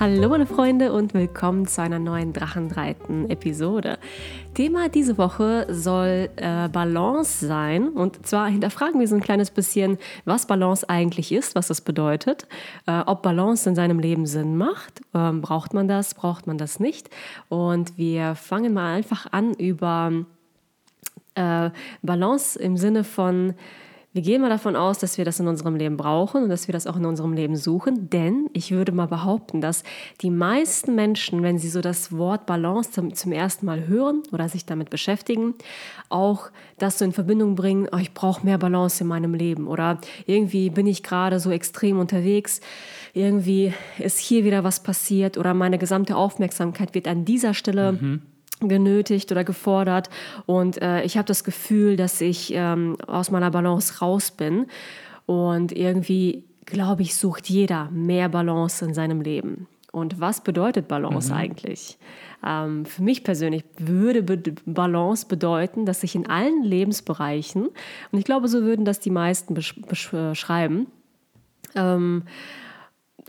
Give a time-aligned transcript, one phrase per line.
[0.00, 3.98] Hallo meine Freunde und willkommen zu einer neuen Drachenreiten Episode.
[4.54, 7.90] Thema diese Woche soll äh, Balance sein.
[7.90, 12.48] Und zwar hinterfragen wir so ein kleines bisschen, was Balance eigentlich ist, was das bedeutet,
[12.86, 16.80] äh, ob Balance in seinem Leben Sinn macht, ähm, braucht man das, braucht man das
[16.80, 17.10] nicht?
[17.50, 20.12] Und wir fangen mal einfach an über
[21.34, 21.68] äh,
[22.00, 23.52] Balance im Sinne von
[24.12, 26.72] wir gehen mal davon aus, dass wir das in unserem Leben brauchen und dass wir
[26.72, 29.84] das auch in unserem Leben suchen, denn ich würde mal behaupten, dass
[30.20, 34.48] die meisten Menschen, wenn sie so das Wort Balance zum, zum ersten Mal hören oder
[34.48, 35.54] sich damit beschäftigen,
[36.08, 39.68] auch das so in Verbindung bringen, oh, ich brauche mehr Balance in meinem Leben.
[39.68, 42.60] Oder irgendwie bin ich gerade so extrem unterwegs,
[43.14, 48.22] irgendwie ist hier wieder was passiert oder meine gesamte Aufmerksamkeit wird an dieser Stelle mhm
[48.68, 50.10] genötigt oder gefordert
[50.46, 54.66] und äh, ich habe das Gefühl, dass ich ähm, aus meiner Balance raus bin
[55.26, 59.66] und irgendwie, glaube ich, sucht jeder mehr Balance in seinem Leben.
[59.92, 61.38] Und was bedeutet Balance mhm.
[61.38, 61.98] eigentlich?
[62.46, 67.68] Ähm, für mich persönlich würde Be Balance bedeuten, dass ich in allen Lebensbereichen,
[68.12, 70.86] und ich glaube, so würden das die meisten besch beschreiben,
[71.74, 72.22] ähm,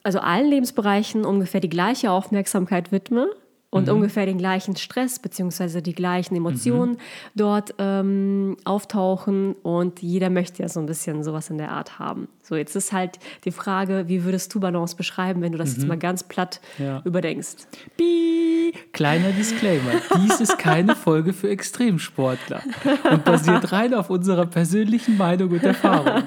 [0.04, 3.28] also allen Lebensbereichen ungefähr die gleiche Aufmerksamkeit widme
[3.72, 3.96] und mhm.
[3.96, 5.82] ungefähr den gleichen Stress bzw.
[5.82, 6.98] die gleichen Emotionen mhm.
[7.34, 12.28] dort ähm, auftauchen und jeder möchte ja so ein bisschen sowas in der Art haben.
[12.52, 15.76] So, jetzt ist halt die Frage, wie würdest du Balance beschreiben, wenn du das mhm.
[15.78, 17.02] jetzt mal ganz platt ja.
[17.06, 17.66] überdenkst?
[17.96, 22.62] Bii, kleiner Disclaimer, dies ist keine Folge für Extremsportler
[23.10, 26.24] und basiert rein auf unserer persönlichen Meinung und Erfahrung.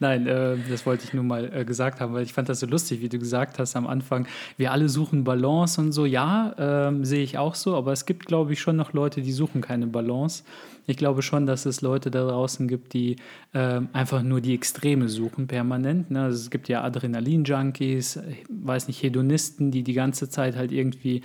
[0.00, 2.66] Nein, äh, das wollte ich nur mal äh, gesagt haben, weil ich fand das so
[2.66, 6.04] lustig, wie du gesagt hast am Anfang, wir alle suchen Balance und so.
[6.04, 9.30] Ja, ähm, sehe ich auch so, aber es gibt, glaube ich, schon noch Leute, die
[9.30, 10.42] suchen keine Balance.
[10.88, 13.16] Ich glaube schon, dass es Leute da draußen gibt, die
[13.52, 16.10] äh, einfach nur die Extreme suchen permanent.
[16.10, 16.22] Ne?
[16.22, 21.22] Also es gibt ja Adrenalin-Junkies, weiß nicht, Hedonisten, die die ganze Zeit halt irgendwie.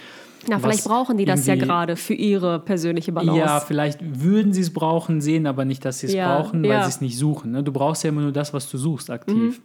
[0.48, 3.40] Na, vielleicht brauchen die das ja gerade für ihre persönliche Balance.
[3.40, 6.72] Ja, vielleicht würden sie es brauchen, sehen aber nicht, dass sie es ja, brauchen, weil
[6.72, 6.84] ja.
[6.84, 7.52] sie es nicht suchen.
[7.52, 7.64] Ne?
[7.64, 9.60] Du brauchst ja immer nur das, was du suchst, aktiv.
[9.60, 9.64] Mhm.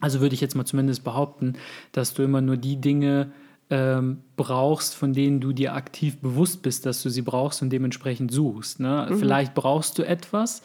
[0.00, 1.54] Also würde ich jetzt mal zumindest behaupten,
[1.92, 3.32] dass du immer nur die Dinge
[3.70, 8.32] ähm, brauchst, von denen du dir aktiv bewusst bist, dass du sie brauchst und dementsprechend
[8.32, 8.80] suchst.
[8.80, 9.06] Ne?
[9.08, 9.18] Mhm.
[9.18, 10.62] Vielleicht brauchst du etwas,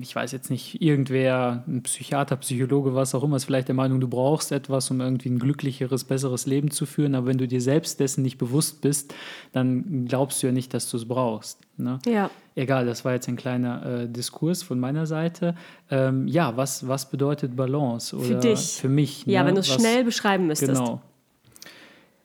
[0.00, 4.00] ich weiß jetzt nicht, irgendwer, ein Psychiater, Psychologe, was auch immer, ist vielleicht der Meinung,
[4.00, 7.14] du brauchst etwas, um irgendwie ein glücklicheres, besseres Leben zu führen.
[7.14, 9.14] Aber wenn du dir selbst dessen nicht bewusst bist,
[9.52, 11.60] dann glaubst du ja nicht, dass du es brauchst.
[11.76, 11.98] Ne?
[12.06, 12.30] Ja.
[12.54, 15.54] Egal, das war jetzt ein kleiner äh, Diskurs von meiner Seite.
[15.90, 18.16] Ähm, ja, was, was bedeutet Balance?
[18.16, 18.78] Oder für dich.
[18.80, 19.26] Für mich.
[19.26, 19.48] Ja, ne?
[19.48, 20.74] wenn du es schnell beschreiben müsstest.
[20.74, 21.02] Genau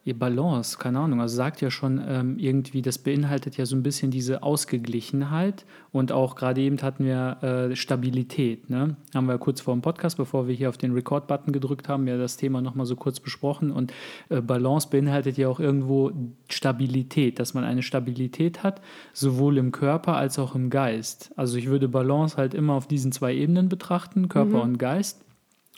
[0.06, 3.82] ihr Balance, keine Ahnung, also sagt ja schon ähm, irgendwie, das beinhaltet ja so ein
[3.82, 8.70] bisschen diese Ausgeglichenheit und auch gerade eben hatten wir äh, Stabilität.
[8.70, 8.98] Ne?
[9.16, 12.18] Haben wir kurz vor dem Podcast, bevor wir hier auf den Record-Button gedrückt haben, ja
[12.18, 13.92] das Thema nochmal so kurz besprochen und
[14.30, 16.12] äh, Balance beinhaltet ja auch irgendwo
[16.50, 21.32] Stabilität, dass man eine Stabilität hat, sowohl im Körper als auch im Geist.
[21.36, 24.62] Also ich würde Balance halt immer auf diesen zwei Ebenen betrachten, Körper mhm.
[24.62, 25.25] und Geist.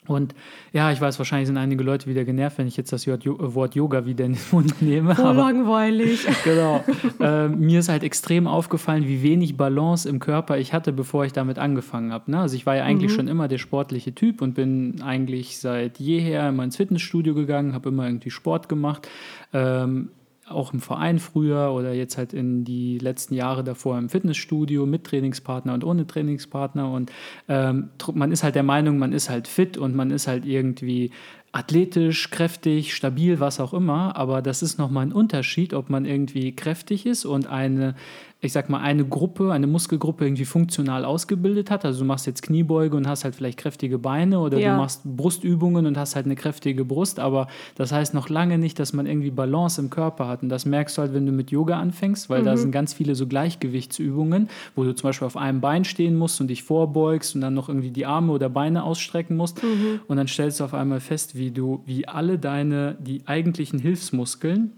[0.09, 0.35] Und
[0.73, 4.05] ja, ich weiß, wahrscheinlich sind einige Leute wieder genervt, wenn ich jetzt das Wort Yoga
[4.05, 5.15] wieder in den Mund nehme.
[5.15, 6.25] So langweilig.
[6.43, 6.83] Genau.
[7.19, 11.33] Äh, mir ist halt extrem aufgefallen, wie wenig Balance im Körper ich hatte, bevor ich
[11.33, 12.31] damit angefangen habe.
[12.31, 12.39] Ne?
[12.39, 13.15] Also ich war ja eigentlich mhm.
[13.15, 17.89] schon immer der sportliche Typ und bin eigentlich seit jeher immer ins Fitnessstudio gegangen, habe
[17.89, 19.09] immer irgendwie Sport gemacht.
[19.51, 20.09] Ähm,
[20.49, 25.03] auch im Verein früher oder jetzt halt in die letzten Jahre davor im Fitnessstudio mit
[25.03, 26.91] Trainingspartner und ohne Trainingspartner.
[26.91, 27.11] Und
[27.47, 31.11] ähm, man ist halt der Meinung, man ist halt fit und man ist halt irgendwie
[31.51, 34.15] athletisch, kräftig, stabil, was auch immer.
[34.15, 37.95] Aber das ist nochmal ein Unterschied, ob man irgendwie kräftig ist und eine
[38.47, 41.83] ich sag mal, eine Gruppe, eine Muskelgruppe irgendwie funktional ausgebildet hat.
[41.83, 44.71] Also du machst jetzt Kniebeuge und hast halt vielleicht kräftige Beine oder ja.
[44.71, 48.79] du machst Brustübungen und hast halt eine kräftige Brust, aber das heißt noch lange nicht,
[48.79, 50.43] dass man irgendwie Balance im Körper hat.
[50.43, 52.45] Und das merkst du halt, wenn du mit Yoga anfängst, weil mhm.
[52.45, 56.39] da sind ganz viele so Gleichgewichtsübungen, wo du zum Beispiel auf einem Bein stehen musst
[56.39, 59.61] und dich vorbeugst und dann noch irgendwie die Arme oder Beine ausstrecken musst.
[59.61, 59.99] Mhm.
[60.07, 64.71] Und dann stellst du auf einmal fest, wie du, wie alle deine, die eigentlichen Hilfsmuskeln,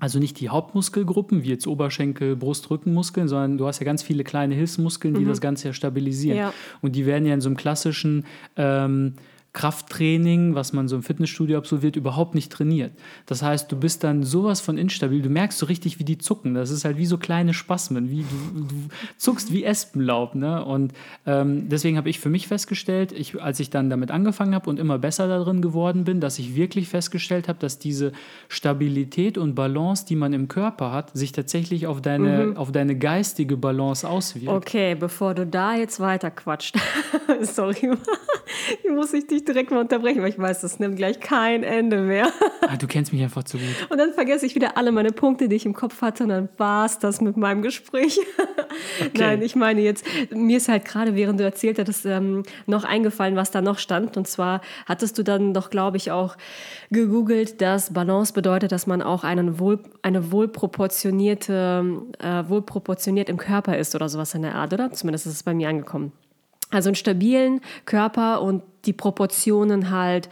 [0.00, 4.24] also nicht die Hauptmuskelgruppen, wie jetzt Oberschenkel, Brust, Rückenmuskeln, sondern du hast ja ganz viele
[4.24, 5.28] kleine Hilfsmuskeln, die mhm.
[5.28, 6.38] das Ganze ja stabilisieren.
[6.38, 6.54] Ja.
[6.80, 8.24] Und die werden ja in so einem klassischen
[8.56, 9.14] ähm,
[9.52, 12.92] Krafttraining, was man so im Fitnessstudio absolviert, überhaupt nicht trainiert.
[13.26, 16.54] Das heißt, du bist dann sowas von instabil, du merkst so richtig, wie die zucken.
[16.54, 18.74] Das ist halt wie so kleine Spasmen, wie du, du
[19.16, 20.36] zuckst wie Espenlaub.
[20.36, 20.64] Ne?
[20.64, 20.92] Und
[21.26, 24.78] ähm, deswegen habe ich für mich festgestellt, ich, als ich dann damit angefangen habe und
[24.78, 28.12] immer besser darin geworden bin, dass ich wirklich festgestellt habe, dass diese
[28.48, 32.56] Stabilität und Balance, die man im Körper hat, sich tatsächlich auf deine, mhm.
[32.56, 34.48] auf deine geistige Balance auswirkt.
[34.48, 36.76] Okay, bevor du da jetzt weiter quatscht,
[37.42, 37.90] sorry,
[38.82, 41.98] Hier muss ich dich direkt mal unterbrechen, weil ich weiß, das nimmt gleich kein Ende
[41.98, 42.30] mehr.
[42.62, 43.66] Ah, du kennst mich einfach zu gut.
[43.88, 46.48] Und dann vergesse ich wieder alle meine Punkte, die ich im Kopf hatte, und dann
[46.56, 48.20] war es das mit meinem Gespräch.
[49.00, 49.10] Okay.
[49.18, 53.34] Nein, ich meine jetzt, mir ist halt gerade, während du erzählt hattest, ähm, noch eingefallen,
[53.34, 54.16] was da noch stand.
[54.16, 56.36] Und zwar hattest du dann doch, glaube ich, auch
[56.90, 63.76] gegoogelt, dass Balance bedeutet, dass man auch einen wohl, eine wohlproportionierte, äh, wohlproportioniert im Körper
[63.76, 64.92] ist oder sowas in der Art, oder?
[64.92, 66.12] Zumindest ist es bei mir angekommen.
[66.70, 70.28] Also einen stabilen Körper und die Proportionen halt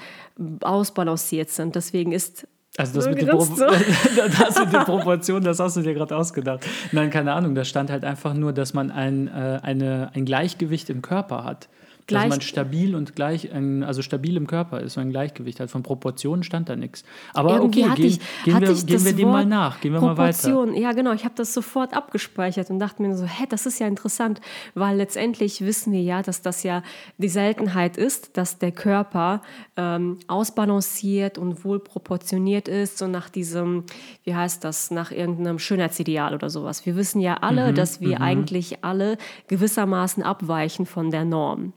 [0.61, 1.75] ausbalanciert sind.
[1.75, 2.47] Deswegen ist
[2.79, 3.67] also das mit, Pro so.
[4.17, 6.65] das mit den Proportionen, das hast du dir gerade ausgedacht.
[6.93, 10.89] Nein, keine Ahnung, da stand halt einfach nur, dass man ein, äh, eine, ein Gleichgewicht
[10.89, 11.69] im Körper hat.
[12.09, 15.71] Gleich dass man stabil und gleich, also stabil im Körper ist, so ein Gleichgewicht hat.
[15.71, 17.05] Von Proportionen stand da nichts.
[17.35, 20.17] Aber Irgendwie okay, gehen, ich, gehen wir, gehen wir dem mal nach, gehen wir mal
[20.17, 20.67] weiter.
[20.75, 23.87] Ja, genau, ich habe das sofort abgespeichert und dachte mir so, hä, das ist ja
[23.87, 24.41] interessant,
[24.75, 26.83] weil letztendlich wissen wir ja, dass das ja
[27.19, 29.43] die Seltenheit ist, dass der Körper
[29.77, 33.85] ähm, ausbalanciert und wohl proportioniert ist, so nach diesem,
[34.25, 36.87] wie heißt das, nach irgendeinem Schönheitsideal oder sowas.
[36.87, 38.23] Wir wissen ja alle, mhm, dass wir mhm.
[38.23, 39.19] eigentlich alle
[39.49, 41.75] gewissermaßen abweichen von der Norm.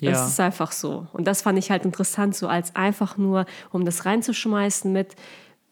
[0.00, 0.12] Ja.
[0.12, 1.06] Das ist einfach so.
[1.12, 5.16] Und das fand ich halt interessant, so als einfach nur, um das reinzuschmeißen mit,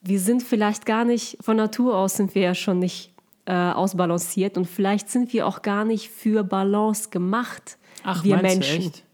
[0.02, 3.12] wir sind vielleicht gar nicht, von Natur aus sind wir ja schon nicht
[3.46, 8.80] äh, ausbalanciert und vielleicht sind wir auch gar nicht für Balance gemacht, Ach, wir Menschen.
[8.80, 9.04] Du echt?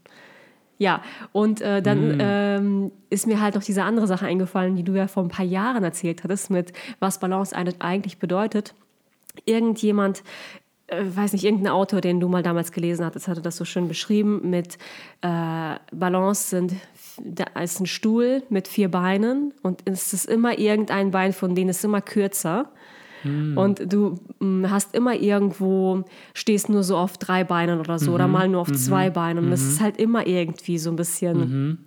[0.79, 1.01] Ja,
[1.31, 2.19] und äh, dann mm.
[2.19, 5.45] ähm, ist mir halt noch diese andere Sache eingefallen, die du ja vor ein paar
[5.45, 8.73] Jahren erzählt hattest, mit was Balance eigentlich bedeutet.
[9.45, 10.23] Irgendjemand
[10.87, 13.87] äh, weiß nicht, irgendein Autor, den du mal damals gelesen hattest, hatte das so schön
[13.87, 14.77] beschrieben mit
[15.21, 16.73] äh, Balance sind,
[17.23, 21.69] da ist ein Stuhl mit vier Beinen und es ist immer irgendein Bein von denen
[21.69, 22.71] ist immer kürzer.
[23.21, 23.57] Hm.
[23.57, 26.03] Und du mh, mm, hast immer irgendwo,
[26.33, 28.15] stehst nur so auf drei Beinen oder so, mhm.
[28.15, 28.75] oder mal nur auf mhm.
[28.75, 29.45] zwei Beinen.
[29.45, 29.69] Und es mhm.
[29.69, 31.37] ist halt immer irgendwie so ein bisschen.
[31.37, 31.77] Mhm.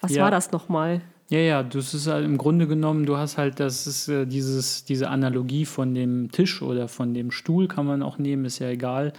[0.00, 0.22] Was ja.
[0.22, 1.02] war das nochmal?
[1.30, 4.84] Ja, ja, das ist halt im Grunde genommen, du hast halt, das ist äh, dieses,
[4.84, 8.68] diese Analogie von dem Tisch oder von dem Stuhl kann man auch nehmen, ist ja
[8.68, 9.12] egal,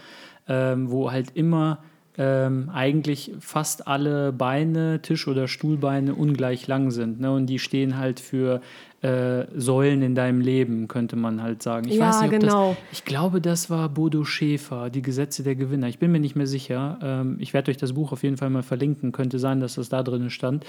[0.49, 1.79] ähm, wo halt immer
[2.17, 7.21] ähm, eigentlich fast alle Beine, Tisch- oder Stuhlbeine ungleich lang sind.
[7.21, 7.31] Ne?
[7.31, 8.59] Und die stehen halt für
[9.01, 11.87] äh, Säulen in deinem Leben, könnte man halt sagen.
[11.87, 12.69] Ich ja, weiß nicht, ob genau.
[12.69, 12.77] das.
[12.91, 15.87] Ich glaube, das war Bodo Schäfer, die Gesetze der Gewinner.
[15.87, 16.99] Ich bin mir nicht mehr sicher.
[17.01, 19.13] Ähm, ich werde euch das Buch auf jeden Fall mal verlinken.
[19.13, 20.65] Könnte sein, dass das da drin stand.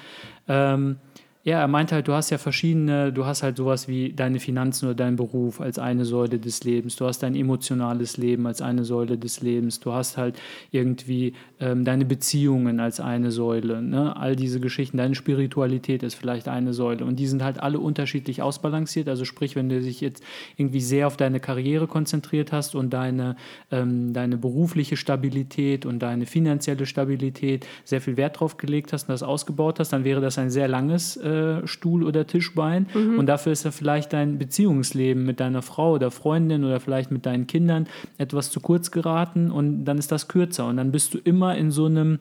[0.47, 0.99] Ähm,
[1.45, 4.87] ja, er meinte halt, du hast ja verschiedene, du hast halt sowas wie deine Finanzen
[4.87, 8.85] oder deinen Beruf als eine Säule des Lebens, du hast dein emotionales Leben als eine
[8.85, 10.41] Säule des Lebens, du hast halt
[10.71, 14.15] irgendwie ähm, deine Beziehungen als eine Säule, ne?
[14.17, 17.05] all diese Geschichten, deine Spiritualität ist vielleicht eine Säule.
[17.05, 20.23] Und die sind halt alle unterschiedlich ausbalanciert, also sprich, wenn du dich jetzt
[20.57, 23.35] irgendwie sehr auf deine Karriere konzentriert hast und deine,
[23.73, 29.13] ähm, deine berufliche Stabilität und deine finanzielle Stabilität sehr viel Wert drauf gelegt hast und
[29.13, 32.87] das ausgebaut hast, dann wäre das ein sehr langes äh, äh, Stuhl- oder Tischbein.
[32.95, 33.19] Mhm.
[33.19, 37.27] Und dafür ist ja vielleicht dein Beziehungsleben mit deiner Frau oder Freundin oder vielleicht mit
[37.27, 37.87] deinen Kindern
[38.19, 40.67] etwas zu kurz geraten und dann ist das kürzer.
[40.67, 42.19] Und dann bist du immer in so einem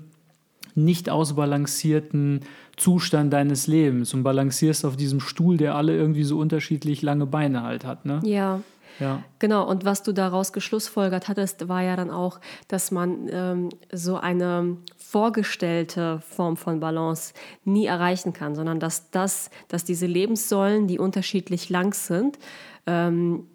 [0.75, 2.41] nicht ausbalancierten
[2.77, 7.63] Zustand deines Lebens und balancierst auf diesem Stuhl, der alle irgendwie so unterschiedlich lange Beine
[7.63, 8.05] halt hat.
[8.05, 8.21] Ne?
[8.23, 8.61] Ja.
[9.01, 9.24] Ja.
[9.39, 14.18] Genau, und was du daraus geschlussfolgert hattest, war ja dann auch, dass man ähm, so
[14.18, 17.34] eine vorgestellte Form von Balance
[17.65, 22.38] nie erreichen kann, sondern dass das, dass diese Lebenssäulen, die unterschiedlich lang sind,
[22.86, 23.48] ähm,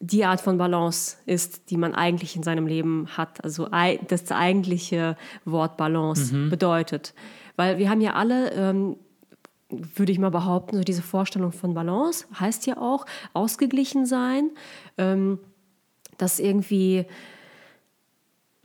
[0.00, 3.42] die Art von Balance ist, die man eigentlich in seinem Leben hat.
[3.42, 3.68] Also
[4.08, 6.50] das eigentliche Wort Balance mhm.
[6.50, 7.14] bedeutet.
[7.56, 8.96] Weil wir haben ja alle ähm,
[9.94, 14.50] würde ich mal behaupten, so diese Vorstellung von Balance heißt ja auch ausgeglichen sein,
[14.98, 15.38] ähm,
[16.18, 17.06] dass irgendwie,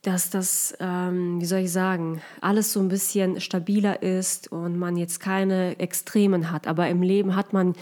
[0.02, 4.98] dass das, ähm, wie soll ich sagen, alles so ein bisschen stabiler ist und man
[4.98, 6.68] jetzt keine Extremen hat.
[6.68, 7.74] Aber im Leben hat man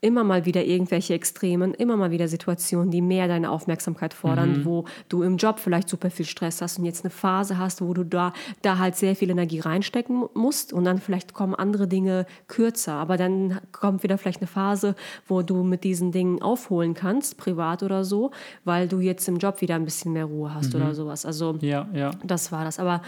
[0.00, 4.64] immer mal wieder irgendwelche Extremen, immer mal wieder Situationen, die mehr deine Aufmerksamkeit fordern, mhm.
[4.64, 7.94] wo du im Job vielleicht super viel Stress hast und jetzt eine Phase hast, wo
[7.94, 12.26] du da, da halt sehr viel Energie reinstecken musst und dann vielleicht kommen andere Dinge
[12.46, 14.94] kürzer, aber dann kommt wieder vielleicht eine Phase,
[15.26, 18.32] wo du mit diesen Dingen aufholen kannst, privat oder so,
[18.64, 20.82] weil du jetzt im Job wieder ein bisschen mehr Ruhe hast mhm.
[20.82, 21.24] oder sowas.
[21.24, 22.10] Also ja, ja.
[22.22, 22.78] das war das.
[22.78, 23.00] Aber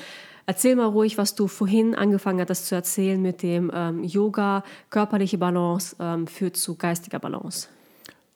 [0.49, 5.37] Erzähl mal ruhig, was du vorhin angefangen hattest zu erzählen mit dem ähm, Yoga, körperliche
[5.37, 7.69] Balance ähm, führt zu geistiger Balance.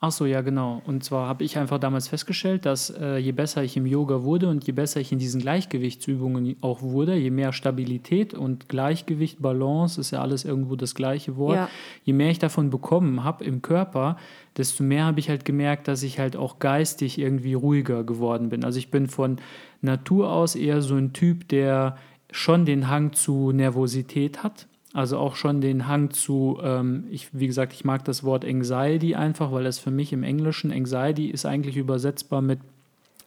[0.05, 0.83] Ach so, ja, genau.
[0.85, 4.49] Und zwar habe ich einfach damals festgestellt, dass äh, je besser ich im Yoga wurde
[4.49, 10.01] und je besser ich in diesen Gleichgewichtsübungen auch wurde, je mehr Stabilität und Gleichgewicht, Balance,
[10.01, 11.69] ist ja alles irgendwo das gleiche Wort, ja.
[12.03, 14.17] je mehr ich davon bekommen habe im Körper,
[14.57, 18.65] desto mehr habe ich halt gemerkt, dass ich halt auch geistig irgendwie ruhiger geworden bin.
[18.65, 19.37] Also ich bin von
[19.83, 21.97] Natur aus eher so ein Typ, der
[22.33, 24.67] schon den Hang zu Nervosität hat.
[24.95, 29.15] Also auch schon den Hang zu, ähm, ich, wie gesagt, ich mag das Wort Anxiety
[29.15, 32.59] einfach, weil es für mich im Englischen Anxiety ist eigentlich übersetzbar mit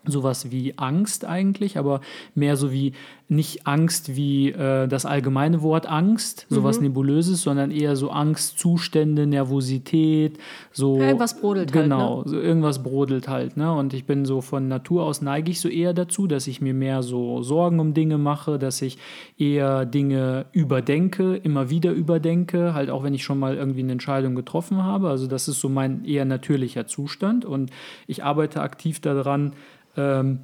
[0.06, 2.02] sowas wie Angst eigentlich, aber
[2.36, 2.94] mehr so wie
[3.28, 6.88] nicht Angst wie äh, das allgemeine Wort Angst, sowas mhm.
[6.88, 10.38] Nebulöses, sondern eher so Angstzustände, Nervosität,
[10.72, 11.00] so.
[11.00, 11.90] irgendwas brodelt genau, halt.
[11.90, 12.30] Genau, ne?
[12.30, 13.58] so irgendwas brodelt halt.
[13.58, 13.74] Ne?
[13.74, 16.76] Und ich bin so von Natur aus neige ich so eher dazu, dass ich mir
[16.76, 19.00] mehr so Sorgen um Dinge mache, dass ich
[19.40, 24.36] eher Dinge überdenke, immer wieder überdenke, halt auch wenn ich schon mal irgendwie eine Entscheidung
[24.36, 25.10] getroffen habe.
[25.10, 27.72] Also das ist so mein eher natürlicher Zustand und
[28.06, 29.54] ich arbeite aktiv daran,
[29.98, 30.40] ähm,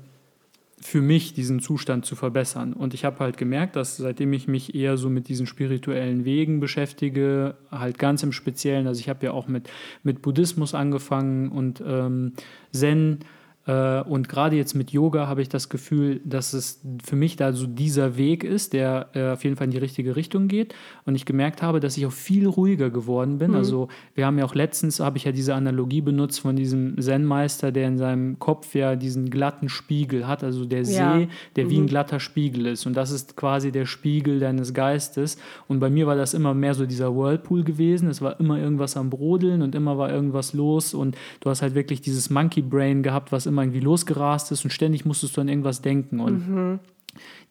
[0.81, 2.73] für mich diesen Zustand zu verbessern.
[2.73, 6.59] Und ich habe halt gemerkt, dass seitdem ich mich eher so mit diesen spirituellen Wegen
[6.59, 9.69] beschäftige, halt ganz im Speziellen, also ich habe ja auch mit,
[10.03, 12.33] mit Buddhismus angefangen und ähm,
[12.71, 13.19] Zen
[13.65, 17.68] und gerade jetzt mit Yoga habe ich das Gefühl, dass es für mich da so
[17.68, 20.74] dieser Weg ist, der äh, auf jeden Fall in die richtige Richtung geht.
[21.06, 23.51] Und ich gemerkt habe, dass ich auch viel ruhiger geworden bin.
[23.51, 23.58] Mhm.
[23.58, 27.72] Also wir haben ja auch letztens, habe ich ja diese Analogie benutzt von diesem Zen-Meister,
[27.72, 31.20] der in seinem Kopf ja diesen glatten Spiegel hat, also der ja.
[31.20, 31.70] See, der mhm.
[31.70, 31.88] wie ein mhm.
[31.88, 32.88] glatter Spiegel ist.
[32.88, 35.38] Und das ist quasi der Spiegel deines Geistes.
[35.68, 38.10] Und bei mir war das immer mehr so dieser Whirlpool gewesen.
[38.10, 40.96] Es war immer irgendwas am Brodeln und immer war irgendwas los.
[40.96, 44.72] Und du hast halt wirklich dieses Monkey Brain gehabt, was immer irgendwie losgerast ist und
[44.72, 46.20] ständig musstest du an irgendwas denken.
[46.20, 46.79] Und mhm.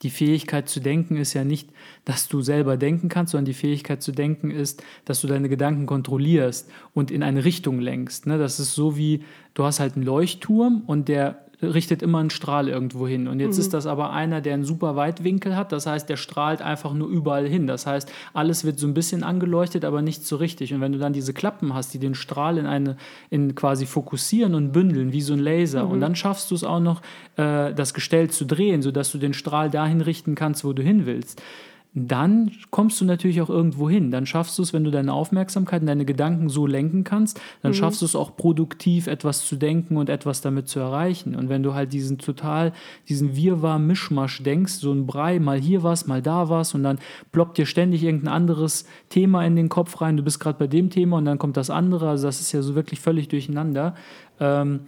[0.03, 1.71] die Fähigkeit zu denken ist ja nicht,
[2.05, 5.87] dass du selber denken kannst, sondern die Fähigkeit zu denken ist, dass du deine Gedanken
[5.87, 8.27] kontrollierst und in eine Richtung lenkst.
[8.27, 8.39] Ne?
[8.39, 12.69] Das ist so wie, du hast halt einen Leuchtturm und der richtet immer einen Strahl
[12.69, 13.29] irgendwo hin.
[13.29, 13.61] Und jetzt mhm.
[13.61, 15.73] ist das aber einer, der einen super Weitwinkel hat.
[15.73, 17.67] Das heißt, der strahlt einfach nur überall hin.
[17.67, 20.73] Das heißt, alles wird so ein bisschen angeleuchtet, aber nicht so richtig.
[20.75, 22.97] Und wenn du dann diese Klappen hast, die den Strahl in eine,
[23.31, 25.93] in quasi fokussieren und bündeln, wie so ein Laser, mhm.
[25.93, 27.03] und dann schaffst du es auch noch,
[27.37, 31.07] äh, das Gestell zu drehen, sodass du den Strahl dahin richten kannst, wo du hin
[31.07, 31.43] willst
[31.93, 34.13] dann kommst du natürlich auch irgendwo hin.
[34.13, 37.73] Dann schaffst du es, wenn du deine Aufmerksamkeit und deine Gedanken so lenken kannst, dann
[37.73, 37.77] mhm.
[37.77, 41.35] schaffst du es auch produktiv, etwas zu denken und etwas damit zu erreichen.
[41.35, 42.73] Und wenn du halt diesen total,
[43.09, 47.01] diesen Wirrwarr-Mischmasch denkst, so ein Brei, mal hier was, mal da was und dann
[47.33, 50.91] ploppt dir ständig irgendein anderes Thema in den Kopf rein, du bist gerade bei dem
[50.91, 53.97] Thema und dann kommt das andere, also das ist ja so wirklich völlig durcheinander.
[54.39, 54.81] Ähm,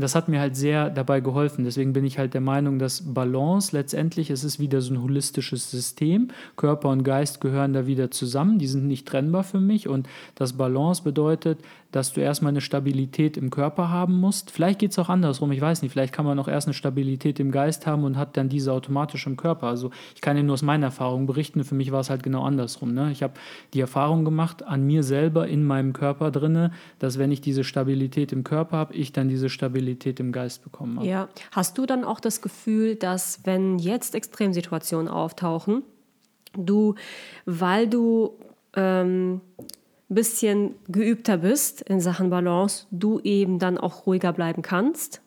[0.00, 1.64] das hat mir halt sehr dabei geholfen.
[1.64, 5.70] Deswegen bin ich halt der Meinung, dass Balance letztendlich, es ist wieder so ein holistisches
[5.70, 6.28] System.
[6.56, 8.58] Körper und Geist gehören da wieder zusammen.
[8.58, 9.88] Die sind nicht trennbar für mich.
[9.88, 11.58] Und das Balance bedeutet,
[11.92, 14.50] dass du erstmal eine Stabilität im Körper haben musst.
[14.50, 15.92] Vielleicht geht es auch andersrum, ich weiß nicht.
[15.92, 19.26] Vielleicht kann man auch erst eine Stabilität im Geist haben und hat dann diese automatisch
[19.26, 19.66] im Körper.
[19.66, 21.64] Also ich kann dir nur aus meiner Erfahrung berichten.
[21.64, 22.94] Für mich war es halt genau andersrum.
[22.94, 23.10] Ne?
[23.10, 23.34] Ich habe
[23.74, 28.32] die Erfahrung gemacht an mir selber in meinem Körper drinne, dass wenn ich diese Stabilität
[28.32, 31.08] im Körper habe, ich dann diese Stabilität im Geist bekommen habe.
[31.08, 31.28] Ja.
[31.50, 35.82] Hast du dann auch das Gefühl, dass wenn jetzt Extremsituationen auftauchen,
[36.56, 36.94] du,
[37.46, 38.36] weil du
[38.74, 39.40] ähm,
[40.14, 45.22] bisschen geübter bist in Sachen Balance, du eben dann auch ruhiger bleiben kannst.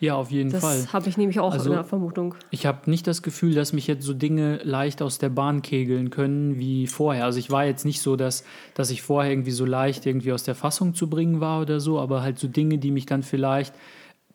[0.00, 0.76] Ja, auf jeden das Fall.
[0.78, 2.34] Das habe ich nämlich auch also, in der Vermutung.
[2.50, 6.10] Ich habe nicht das Gefühl, dass mich jetzt so Dinge leicht aus der Bahn kegeln
[6.10, 7.24] können wie vorher.
[7.24, 10.44] Also ich war jetzt nicht so, dass, dass ich vorher irgendwie so leicht irgendwie aus
[10.44, 13.74] der Fassung zu bringen war oder so, aber halt so Dinge, die mich dann vielleicht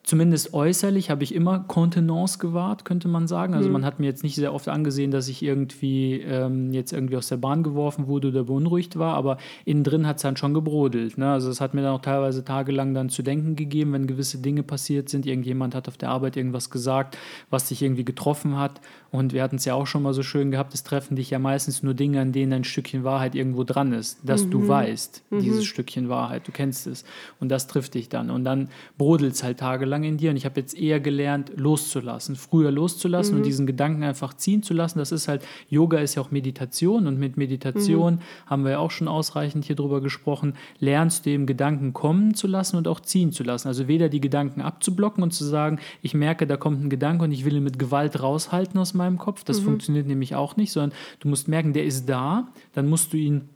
[0.04, 3.54] zumindest äußerlich habe ich immer Kontenance gewahrt, könnte man sagen.
[3.54, 3.74] Also mhm.
[3.74, 7.28] man hat mir jetzt nicht sehr oft angesehen, dass ich irgendwie ähm, jetzt irgendwie aus
[7.28, 11.18] der Bahn geworfen wurde oder beunruhigt war, aber innen drin hat es dann schon gebrodelt.
[11.18, 11.32] Ne?
[11.32, 14.64] Also es hat mir dann auch teilweise tagelang dann zu denken gegeben, wenn gewisse Dinge
[14.64, 15.26] passiert sind.
[15.26, 17.18] Irgendjemand hat auf der Arbeit irgendwas gesagt,
[17.50, 18.82] was dich irgendwie getroffen hat.
[19.14, 21.38] Und wir hatten es ja auch schon mal so schön gehabt, es treffen dich ja
[21.38, 24.50] meistens nur Dinge, an denen ein Stückchen Wahrheit irgendwo dran ist, dass mhm.
[24.50, 25.40] du weißt, mhm.
[25.40, 27.06] dieses Stückchen Wahrheit, du kennst es.
[27.40, 28.32] Und das trifft dich dann.
[28.32, 32.36] Und dann brodelt es halt tagelang in dir und ich habe jetzt eher gelernt, loszulassen,
[32.36, 33.42] früher loszulassen mhm.
[33.42, 34.98] und diesen Gedanken einfach ziehen zu lassen.
[34.98, 38.20] Das ist halt, Yoga ist ja auch Meditation und mit Meditation mhm.
[38.48, 42.48] haben wir ja auch schon ausreichend hier drüber gesprochen, lernst du eben Gedanken kommen zu
[42.48, 43.68] lassen und auch ziehen zu lassen.
[43.68, 47.32] Also weder die Gedanken abzublocken und zu sagen, ich merke, da kommt ein Gedanke und
[47.32, 49.44] ich will ihn mit Gewalt raushalten aus meinem Kopf.
[49.44, 49.66] Das mhm.
[49.66, 53.50] funktioniert nämlich auch nicht, sondern du musst merken, der ist da, dann musst du ihn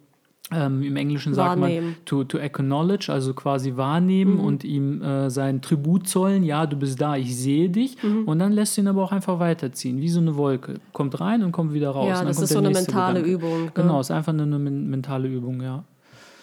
[0.49, 4.39] ähm, Im Englischen sagt man to, to acknowledge, also quasi wahrnehmen mhm.
[4.39, 6.43] und ihm äh, sein Tribut zollen.
[6.43, 8.01] Ja, du bist da, ich sehe dich.
[8.01, 8.23] Mhm.
[8.23, 10.75] Und dann lässt du ihn aber auch einfach weiterziehen, wie so eine Wolke.
[10.93, 12.07] Kommt rein und kommt wieder raus.
[12.07, 13.45] Ja, das ist so eine mentale Gedanke.
[13.45, 13.71] Übung.
[13.73, 15.83] Genau, ist einfach eine, eine mentale Übung, ja.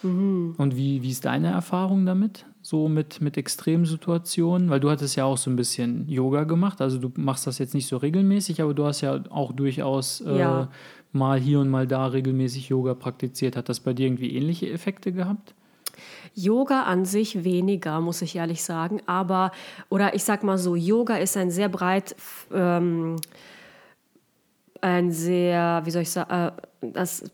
[0.03, 0.53] Mhm.
[0.57, 2.45] Und wie, wie ist deine Erfahrung damit?
[2.65, 4.71] So mit, mit Extremsituationen?
[4.71, 6.81] Weil du hattest ja auch so ein bisschen Yoga gemacht.
[6.81, 10.39] Also du machst das jetzt nicht so regelmäßig, aber du hast ja auch durchaus äh,
[10.39, 10.69] ja
[11.11, 13.55] mal hier und mal da regelmäßig Yoga praktiziert.
[13.55, 15.53] Hat das bei dir irgendwie ähnliche Effekte gehabt?
[16.33, 18.99] Yoga an sich weniger, muss ich ehrlich sagen.
[19.05, 19.51] Aber,
[19.89, 22.15] oder ich sag mal so, Yoga ist ein sehr breit
[22.51, 23.17] ähm,
[24.81, 27.29] ein sehr, wie soll ich sagen, äh, das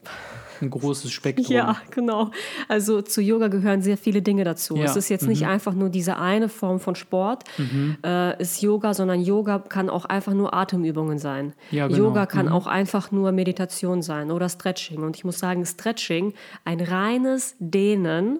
[0.61, 1.53] ein großes Spektrum.
[1.53, 2.31] Ja, genau.
[2.67, 4.75] Also zu Yoga gehören sehr viele Dinge dazu.
[4.75, 4.85] Ja.
[4.85, 5.29] Es ist jetzt mhm.
[5.29, 7.97] nicht einfach nur diese eine Form von Sport, mhm.
[8.03, 11.53] äh, ist Yoga, sondern Yoga kann auch einfach nur Atemübungen sein.
[11.71, 11.99] Ja, genau.
[11.99, 12.51] Yoga kann mhm.
[12.51, 15.03] auch einfach nur Meditation sein oder Stretching.
[15.03, 16.33] Und ich muss sagen, Stretching,
[16.65, 18.39] ein reines Dehnen,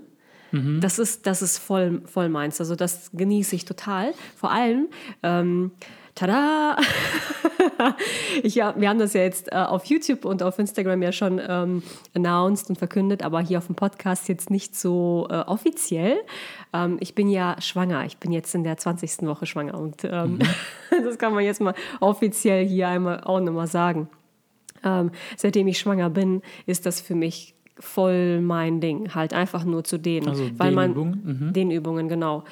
[0.52, 0.80] mhm.
[0.82, 2.60] das ist, das ist voll, voll meins.
[2.60, 4.14] Also das genieße ich total.
[4.36, 4.88] Vor allem,
[5.24, 5.72] ähm,
[6.22, 6.78] tada!
[8.44, 11.42] ich, ja, wir haben das ja jetzt äh, auf YouTube und auf Instagram ja schon
[11.46, 16.18] ähm, announced und verkündet, aber hier auf dem Podcast jetzt nicht so äh, offiziell.
[16.74, 18.06] Ähm, ich bin ja schwanger.
[18.06, 19.24] Ich bin jetzt in der 20.
[19.24, 20.40] Woche schwanger und ähm, mhm.
[21.04, 24.08] das kann man jetzt mal offiziell hier einmal auch nochmal sagen.
[24.84, 29.84] Ähm, seitdem ich schwanger bin, ist das für mich voll mein Ding, halt einfach nur
[29.84, 30.28] zu dehnen.
[30.28, 31.22] Also weil man, Übungen?
[31.24, 31.54] Mhm.
[31.54, 32.44] Den Übungen, genau.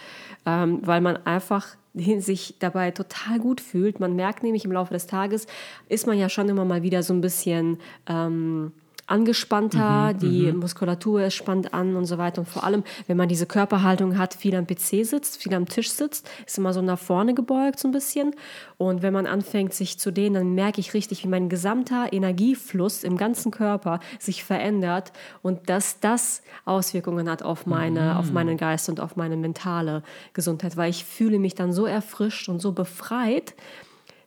[0.46, 4.00] Ähm, weil man einfach sich dabei total gut fühlt.
[4.00, 5.48] Man merkt nämlich im Laufe des Tages,
[5.88, 7.80] ist man ja schon immer mal wieder so ein bisschen...
[8.08, 8.72] Ähm,
[9.10, 10.60] angespannter, mhm, die mhm.
[10.60, 12.42] Muskulatur ist spannt an und so weiter.
[12.42, 15.90] Und vor allem, wenn man diese Körperhaltung hat, viel am PC sitzt, viel am Tisch
[15.90, 18.36] sitzt, ist immer so nach vorne gebeugt so ein bisschen.
[18.78, 23.04] Und wenn man anfängt, sich zu dehnen, dann merke ich richtig, wie mein gesamter Energiefluss
[23.04, 25.12] im ganzen Körper sich verändert
[25.42, 28.18] und dass das Auswirkungen hat auf meine, mhm.
[28.18, 32.48] auf meinen Geist und auf meine mentale Gesundheit, weil ich fühle mich dann so erfrischt
[32.48, 33.56] und so befreit.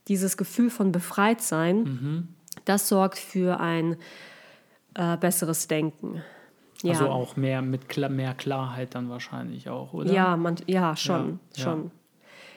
[0.09, 2.29] Dieses Gefühl von Befreitsein, mhm.
[2.65, 3.97] das sorgt für ein
[4.95, 6.23] äh, besseres Denken.
[6.83, 6.93] Ja.
[6.93, 10.13] Also auch mehr mit Kla mehr Klarheit dann wahrscheinlich auch, oder?
[10.13, 11.85] Ja, man, ja schon, ja, schon.
[11.85, 11.91] Ja.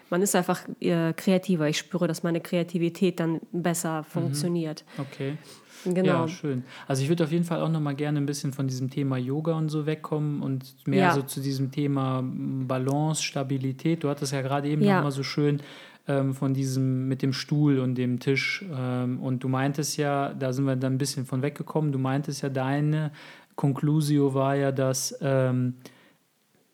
[0.10, 1.68] Man ist einfach äh, kreativer.
[1.68, 4.06] Ich spüre, dass meine Kreativität dann besser mhm.
[4.06, 4.84] funktioniert.
[4.98, 5.38] Okay.
[5.86, 6.22] Genau.
[6.22, 6.64] Ja, schön.
[6.88, 9.18] Also ich würde auf jeden Fall auch noch mal gerne ein bisschen von diesem Thema
[9.18, 11.14] Yoga und so wegkommen und mehr ja.
[11.14, 14.04] so zu diesem Thema Balance, Stabilität.
[14.04, 14.98] Du hattest ja gerade eben ja.
[14.98, 15.62] noch mal so schön
[16.08, 18.64] ähm, von diesem mit dem Stuhl und dem Tisch.
[18.72, 22.42] Ähm, und du meintest ja, da sind wir dann ein bisschen von weggekommen, du meintest
[22.44, 23.12] ja, deine
[23.56, 25.76] Conclusio war ja, dass ähm,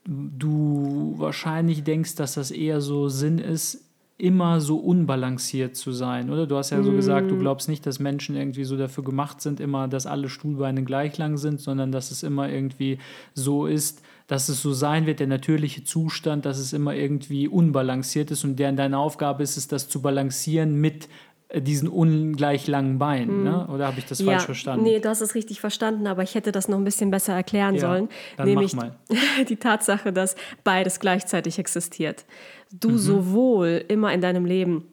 [0.06, 3.86] du wahrscheinlich denkst, dass das eher so Sinn ist,
[4.18, 6.46] immer so unbalanciert zu sein, oder?
[6.46, 9.60] Du hast ja so gesagt, du glaubst nicht, dass Menschen irgendwie so dafür gemacht sind,
[9.60, 13.00] immer, dass alle Stuhlbeine gleich lang sind, sondern dass es immer irgendwie
[13.34, 18.32] so ist, dass es so sein wird, der natürliche Zustand, dass es immer irgendwie unbalanciert
[18.32, 21.10] ist und der deine Aufgabe ist es, das zu balancieren mit
[21.50, 23.44] äh, diesen ungleich langen Beinen, hm.
[23.44, 23.68] ne?
[23.68, 24.86] oder habe ich das ja, falsch verstanden?
[24.86, 27.76] Nee, du hast es richtig verstanden, aber ich hätte das noch ein bisschen besser erklären
[27.76, 28.08] ja, sollen.
[28.42, 28.74] Nämlich
[29.50, 32.24] die Tatsache, dass beides gleichzeitig existiert.
[32.72, 32.98] Du mhm.
[33.00, 34.91] sowohl immer in deinem Leben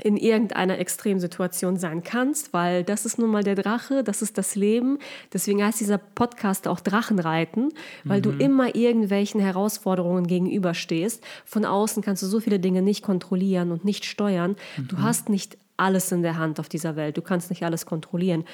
[0.00, 4.54] in irgendeiner Extremsituation sein kannst, weil das ist nun mal der Drache, das ist das
[4.54, 4.98] Leben.
[5.32, 7.72] Deswegen heißt dieser Podcast auch Drachenreiten,
[8.04, 8.22] weil mhm.
[8.22, 11.22] du immer irgendwelchen Herausforderungen gegenüberstehst.
[11.44, 14.56] Von außen kannst du so viele Dinge nicht kontrollieren und nicht steuern.
[14.76, 14.88] Mhm.
[14.88, 17.16] Du hast nicht alles in der Hand auf dieser Welt.
[17.16, 18.44] Du kannst nicht alles kontrollieren.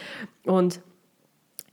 [0.44, 0.80] Und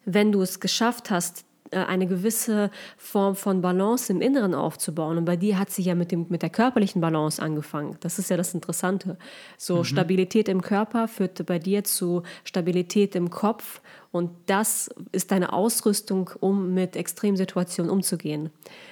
[0.05, 5.17] wenn du es geschafft hast, eine gewisse Form von Balance im Inneren aufzubauen.
[5.17, 7.97] Und bei dir hat sie ja mit, dem, mit der körperlichen Balance angefangen.
[7.99, 9.17] Das ist ja das Interessante.
[9.57, 9.83] So mhm.
[9.83, 13.81] Stabilität im Körper führt bei dir zu Stabilität im Kopf.
[14.11, 18.51] Und das ist deine Ausrüstung, um mit Extremsituationen umzugehen.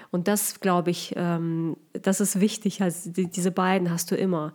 [0.10, 2.82] Und das, glaube ich, ähm, das ist wichtig.
[2.82, 4.54] Also die, diese beiden hast du immer.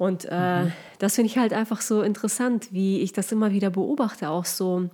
[0.00, 0.72] Und äh, mhm.
[0.98, 4.88] das finde ich halt einfach so interessant, wie ich das immer wieder beobachte, auch so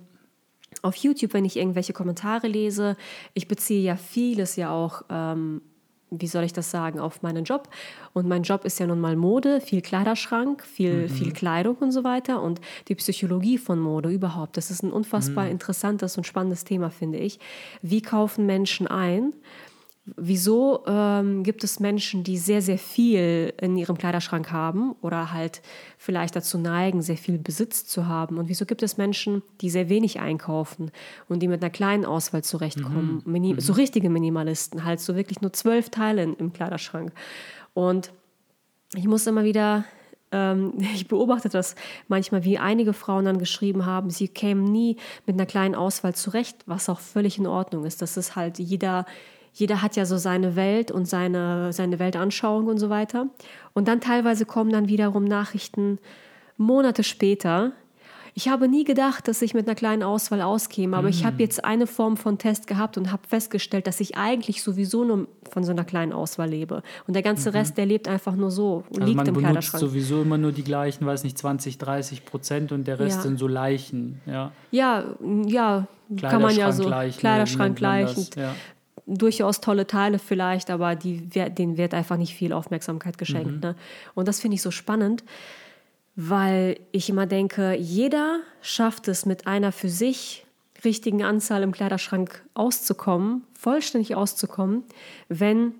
[0.87, 2.95] auf YouTube, wenn ich irgendwelche Kommentare lese.
[3.33, 5.61] Ich beziehe ja vieles ja auch, ähm,
[6.09, 7.69] wie soll ich das sagen, auf meinen Job.
[8.13, 11.09] Und mein Job ist ja nun mal Mode, viel Kleiderschrank, viel, mhm.
[11.09, 12.41] viel Kleidung und so weiter.
[12.41, 15.51] Und die Psychologie von Mode überhaupt, das ist ein unfassbar mhm.
[15.51, 17.39] interessantes und spannendes Thema, finde ich.
[17.81, 19.33] Wie kaufen Menschen ein?
[20.15, 25.61] Wieso ähm, gibt es Menschen, die sehr, sehr viel in ihrem Kleiderschrank haben oder halt
[25.97, 28.37] vielleicht dazu neigen, sehr viel Besitz zu haben?
[28.37, 30.91] Und wieso gibt es Menschen, die sehr wenig einkaufen
[31.27, 33.21] und die mit einer kleinen Auswahl zurechtkommen?
[33.25, 33.31] Mhm.
[33.33, 33.59] mhm.
[33.59, 37.11] So richtige Minimalisten, halt so wirklich nur zwölf Teile im Kleiderschrank.
[37.73, 38.11] Und
[38.95, 39.83] ich muss immer wieder
[40.31, 41.75] ähm, ich beobachte das
[42.07, 46.57] manchmal, wie einige Frauen dann geschrieben haben, sie kämen nie mit einer kleinen Auswahl zurecht,
[46.65, 48.01] was auch völlig in Ordnung ist.
[48.01, 49.05] Das ist halt jeder,
[49.57, 53.25] jeder hat ja so seine Welt und seine, seine Weltanschauung und so weiter.
[53.73, 55.97] Und dann teilweise kommen dann wiederum Nachrichten
[56.57, 57.71] Monate später.
[58.35, 61.09] Ich habe nie gedacht, dass ich mit einer kleinen Auswahl auskäme, aber mm.
[61.09, 65.03] ich habe jetzt eine Form von Test gehabt und habe festgestellt, dass ich eigentlich sowieso
[65.03, 66.83] nur von so einer kleinen Auswahl lebe.
[67.07, 67.55] Und der ganze mhm.
[67.55, 69.81] Rest, der lebt einfach nur so, also liegt man im benutzt Kleiderschrank.
[69.81, 73.21] sowieso immer nur die gleichen, weiß nicht, 20, 30 Prozent und der Rest ja.
[73.23, 74.21] sind so Leichen.
[74.27, 75.03] Ja, ja,
[75.47, 75.87] ja
[76.21, 76.83] kann man ja so.
[76.83, 78.35] Kleiderschrank gleichend.
[78.35, 78.53] Ja
[79.07, 83.55] durchaus tolle Teile vielleicht, aber die, denen wird einfach nicht viel Aufmerksamkeit geschenkt.
[83.55, 83.59] Mhm.
[83.61, 83.75] Ne?
[84.13, 85.23] Und das finde ich so spannend,
[86.15, 90.45] weil ich immer denke, jeder schafft es mit einer für sich
[90.83, 94.83] richtigen Anzahl im Kleiderschrank auszukommen, vollständig auszukommen,
[95.29, 95.73] wenn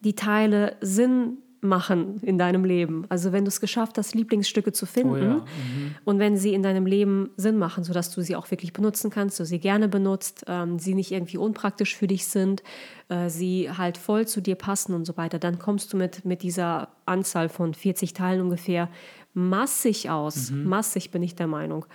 [0.00, 3.04] die Teile Sinn machen in deinem Leben.
[3.08, 5.34] Also wenn du es geschafft hast, Lieblingsstücke zu finden oh ja.
[5.34, 5.94] mhm.
[6.04, 9.40] und wenn sie in deinem Leben Sinn machen, sodass du sie auch wirklich benutzen kannst,
[9.40, 12.62] du sie gerne benutzt, ähm, sie nicht irgendwie unpraktisch für dich sind,
[13.08, 16.42] äh, sie halt voll zu dir passen und so weiter, dann kommst du mit, mit
[16.42, 18.88] dieser Anzahl von 40 Teilen ungefähr
[19.32, 20.50] massig aus.
[20.50, 20.64] Mhm.
[20.64, 21.86] Massig bin ich der Meinung.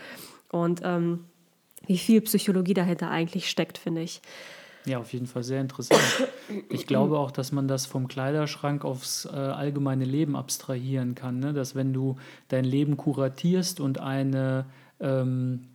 [0.52, 1.26] Und ähm,
[1.88, 4.22] wie viel Psychologie dahinter eigentlich steckt, finde ich.
[4.86, 6.02] Ja, auf jeden Fall sehr interessant.
[6.70, 11.40] Ich glaube auch, dass man das vom Kleiderschrank aufs äh, allgemeine Leben abstrahieren kann.
[11.40, 11.54] Ne?
[11.54, 12.16] Dass wenn du
[12.48, 14.66] dein Leben kuratierst und eine
[15.00, 15.68] ähm,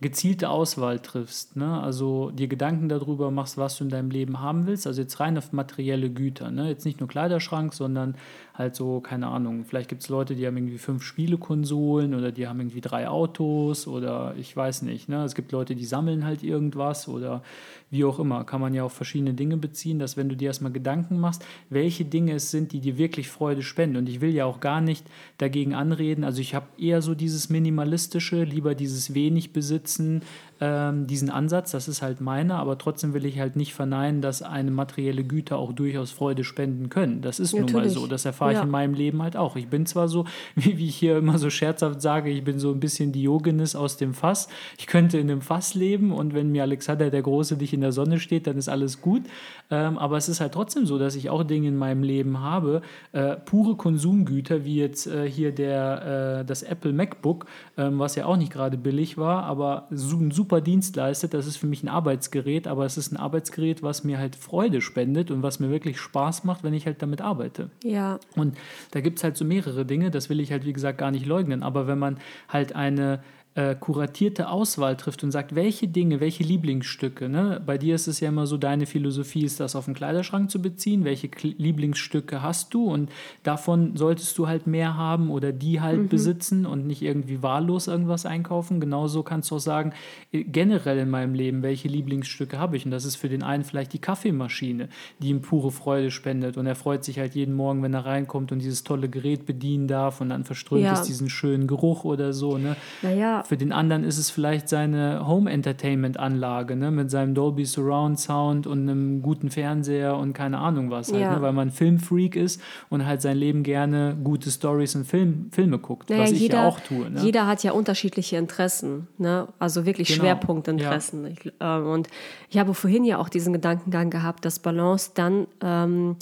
[0.00, 1.80] gezielte Auswahl triffst, ne?
[1.80, 5.36] also dir Gedanken darüber machst, was du in deinem Leben haben willst, also jetzt rein
[5.36, 6.68] auf materielle Güter, ne?
[6.68, 8.14] jetzt nicht nur Kleiderschrank, sondern
[8.58, 12.48] halt so, keine Ahnung, vielleicht gibt es Leute, die haben irgendwie fünf Spielekonsolen oder die
[12.48, 15.08] haben irgendwie drei Autos oder ich weiß nicht.
[15.08, 15.22] Ne?
[15.22, 17.42] Es gibt Leute, die sammeln halt irgendwas oder
[17.90, 18.44] wie auch immer.
[18.44, 22.04] Kann man ja auf verschiedene Dinge beziehen, dass wenn du dir erstmal Gedanken machst, welche
[22.04, 23.96] Dinge es sind, die dir wirklich Freude spenden.
[23.96, 25.06] Und ich will ja auch gar nicht
[25.38, 26.24] dagegen anreden.
[26.24, 29.52] Also ich habe eher so dieses Minimalistische, lieber dieses wenig
[29.88, 30.22] besitzen,
[30.60, 34.42] ähm, diesen Ansatz, das ist halt meiner, aber trotzdem will ich halt nicht verneinen, dass
[34.42, 37.22] eine materielle Güter auch durchaus Freude spenden können.
[37.22, 37.72] Das ist Natürlich.
[37.72, 38.64] nun mal so, das erfahre ich ja.
[38.64, 39.56] in meinem Leben halt auch.
[39.56, 40.24] Ich bin zwar so,
[40.56, 43.96] wie, wie ich hier immer so scherzhaft sage, ich bin so ein bisschen Diogenes aus
[43.96, 44.48] dem Fass.
[44.78, 47.92] Ich könnte in einem Fass leben und wenn mir Alexander der Große nicht in der
[47.92, 49.22] Sonne steht, dann ist alles gut.
[49.70, 52.82] Ähm, aber es ist halt trotzdem so, dass ich auch Dinge in meinem Leben habe,
[53.12, 58.24] äh, pure Konsumgüter, wie jetzt äh, hier der, äh, das Apple MacBook, ähm, was ja
[58.26, 61.34] auch nicht gerade billig war, aber ein super super Dienst leistet.
[61.34, 64.80] Das ist für mich ein Arbeitsgerät, aber es ist ein Arbeitsgerät, was mir halt Freude
[64.80, 67.70] spendet und was mir wirklich Spaß macht, wenn ich halt damit arbeite.
[67.84, 68.18] Ja.
[68.34, 68.56] Und
[68.92, 71.26] da gibt es halt so mehrere Dinge, das will ich halt wie gesagt gar nicht
[71.26, 72.16] leugnen, aber wenn man
[72.48, 73.20] halt eine
[73.58, 77.60] äh, kuratierte Auswahl trifft und sagt, welche Dinge, welche Lieblingsstücke, ne?
[77.66, 80.62] bei dir ist es ja immer so, deine Philosophie ist das auf den Kleiderschrank zu
[80.62, 83.10] beziehen, welche K Lieblingsstücke hast du und
[83.42, 86.08] davon solltest du halt mehr haben oder die halt mhm.
[86.08, 88.78] besitzen und nicht irgendwie wahllos irgendwas einkaufen.
[88.78, 89.92] Genauso kannst du auch sagen,
[90.30, 93.64] äh, generell in meinem Leben, welche Lieblingsstücke habe ich und das ist für den einen
[93.64, 97.82] vielleicht die Kaffeemaschine, die ihm pure Freude spendet und er freut sich halt jeden Morgen,
[97.82, 100.92] wenn er reinkommt und dieses tolle Gerät bedienen darf und dann verströmt ja.
[100.92, 102.56] es diesen schönen Geruch oder so.
[102.56, 102.76] Ne?
[103.02, 107.64] Naja, für den anderen ist es vielleicht seine Home Entertainment Anlage, ne, mit seinem Dolby
[107.64, 111.34] Surround Sound und einem guten Fernseher und keine Ahnung was halt, ja.
[111.34, 115.78] ne, weil man Filmfreak ist und halt sein Leben gerne gute Stories und Film, Filme
[115.78, 117.08] guckt, naja, was ich jeder, ja auch tue.
[117.08, 117.22] Ne?
[117.22, 119.48] Jeder hat ja unterschiedliche Interessen, ne?
[119.58, 120.24] also wirklich genau.
[120.24, 121.24] Schwerpunktinteressen.
[121.24, 121.30] Ja.
[121.30, 122.08] Ich, äh, und
[122.50, 126.16] ich habe vorhin ja auch diesen Gedankengang gehabt, dass Balance dann ähm,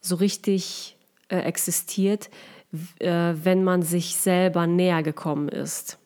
[0.00, 0.96] so richtig
[1.28, 2.28] äh, existiert,
[2.98, 5.99] äh, wenn man sich selber näher gekommen ist.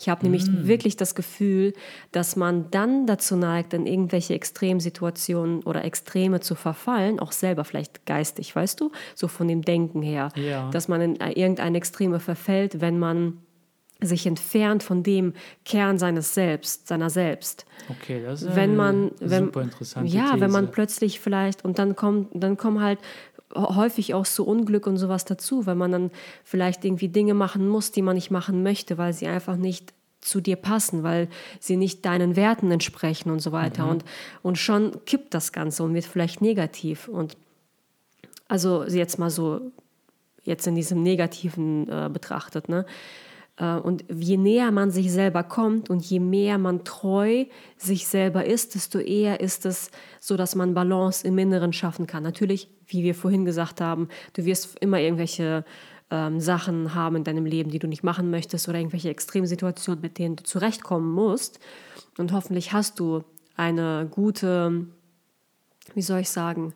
[0.00, 0.66] Ich habe nämlich mm.
[0.66, 1.74] wirklich das Gefühl,
[2.10, 8.06] dass man dann dazu neigt, in irgendwelche Extremsituationen oder Extreme zu verfallen, auch selber vielleicht
[8.06, 10.70] geistig, weißt du, so von dem Denken her, ja.
[10.70, 13.38] dass man in irgendeine Extreme verfällt, wenn man
[14.02, 15.34] sich entfernt von dem
[15.64, 17.66] Kern seines Selbst, seiner selbst.
[17.88, 20.40] Okay, das ist wenn man, wenn, super interessante Ja, These.
[20.40, 22.98] wenn man plötzlich vielleicht und dann kommt, dann kommen halt
[23.54, 26.10] häufig auch so Unglück und sowas dazu, weil man dann
[26.44, 30.40] vielleicht irgendwie Dinge machen muss, die man nicht machen möchte, weil sie einfach nicht zu
[30.40, 33.84] dir passen, weil sie nicht deinen Werten entsprechen und so weiter.
[33.84, 33.90] Mhm.
[33.90, 34.04] Und,
[34.42, 37.08] und schon kippt das Ganze und wird vielleicht negativ.
[37.08, 37.36] Und
[38.48, 39.60] also jetzt mal so,
[40.42, 42.84] jetzt in diesem Negativen äh, betrachtet, ne?
[43.60, 47.44] Äh, und je näher man sich selber kommt und je mehr man treu
[47.76, 52.22] sich selber ist, desto eher ist es so, dass man Balance im Inneren schaffen kann.
[52.22, 55.64] Natürlich, wie wir vorhin gesagt haben, du wirst immer irgendwelche
[56.10, 60.18] ähm, Sachen haben in deinem Leben, die du nicht machen möchtest oder irgendwelche Extremsituationen, mit
[60.18, 61.60] denen du zurechtkommen musst.
[62.18, 63.22] Und hoffentlich hast du
[63.56, 64.86] eine gute,
[65.94, 66.72] wie soll ich sagen,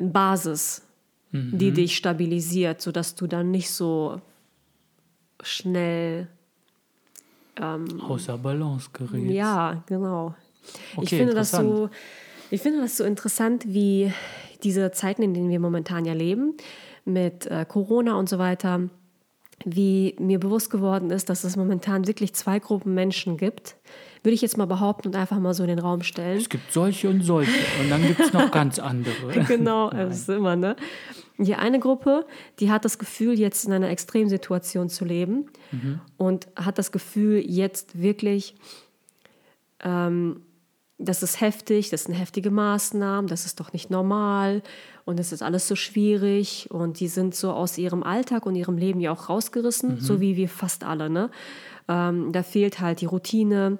[0.00, 0.82] Basis,
[1.30, 1.56] mhm.
[1.56, 4.20] die dich stabilisiert, sodass du dann nicht so
[5.42, 6.28] schnell
[7.60, 9.30] ähm, außer Balance gerät.
[9.30, 10.34] Ja, genau.
[10.96, 11.90] Okay, ich, finde das so,
[12.50, 14.12] ich finde das so interessant, wie
[14.62, 16.54] diese Zeiten, in denen wir momentan ja leben,
[17.04, 18.88] mit äh, Corona und so weiter,
[19.64, 23.76] wie mir bewusst geworden ist, dass es momentan wirklich zwei Gruppen Menschen gibt,
[24.22, 26.38] würde ich jetzt mal behaupten und einfach mal so in den Raum stellen.
[26.38, 29.44] Es gibt solche und solche und dann gibt es noch ganz andere.
[29.44, 30.76] genau, das ist immer, ne?
[31.38, 32.26] Die eine Gruppe,
[32.58, 36.00] die hat das Gefühl, jetzt in einer Extremsituation zu leben mhm.
[36.16, 38.56] und hat das Gefühl, jetzt wirklich
[39.84, 40.42] ähm,
[40.98, 44.62] das ist heftig, das sind heftige Maßnahmen, das ist doch nicht normal
[45.04, 48.76] und es ist alles so schwierig und die sind so aus ihrem Alltag und ihrem
[48.76, 50.00] Leben ja auch rausgerissen, mhm.
[50.00, 51.08] so wie wir fast alle.
[51.08, 51.30] Ne?
[51.86, 53.78] Ähm, da fehlt halt die Routine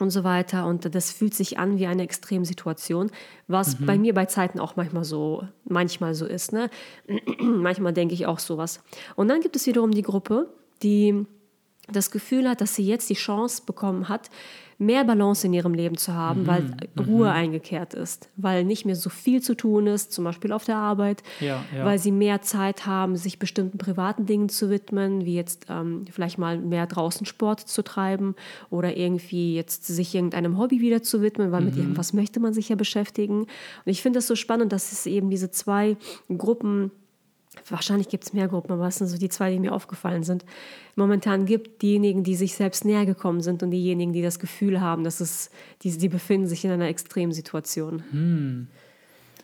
[0.00, 3.10] und so weiter und das fühlt sich an wie eine Extremsituation,
[3.46, 3.86] was mhm.
[3.86, 6.52] bei mir bei Zeiten auch manchmal so, manchmal so ist.
[6.52, 6.70] Ne?
[7.38, 8.82] manchmal denke ich auch sowas.
[9.16, 10.48] Und dann gibt es wiederum die Gruppe,
[10.82, 11.26] die
[11.92, 14.30] das Gefühl hat, dass sie jetzt die Chance bekommen hat,
[14.78, 16.46] mehr Balance in ihrem Leben zu haben, mhm.
[16.46, 17.04] weil mhm.
[17.06, 20.76] Ruhe eingekehrt ist, weil nicht mehr so viel zu tun ist, zum Beispiel auf der
[20.76, 21.84] Arbeit, ja, ja.
[21.84, 26.38] weil sie mehr Zeit haben, sich bestimmten privaten Dingen zu widmen, wie jetzt ähm, vielleicht
[26.38, 28.34] mal mehr draußen Sport zu treiben
[28.70, 31.66] oder irgendwie jetzt sich irgendeinem Hobby wieder zu widmen, weil mhm.
[31.66, 33.40] mit irgendwas möchte man sich ja beschäftigen.
[33.40, 33.48] Und
[33.84, 35.96] ich finde das so spannend, dass es eben diese zwei
[36.28, 36.90] Gruppen
[37.68, 40.44] wahrscheinlich gibt es mehr Gruppen, aber es sind so die zwei, die mir aufgefallen sind,
[40.96, 41.82] momentan gibt.
[41.82, 45.50] Diejenigen, die sich selbst näher gekommen sind und diejenigen, die das Gefühl haben, dass es,
[45.82, 48.02] die, die befinden sich in einer Extremsituation.
[48.10, 48.68] Hm.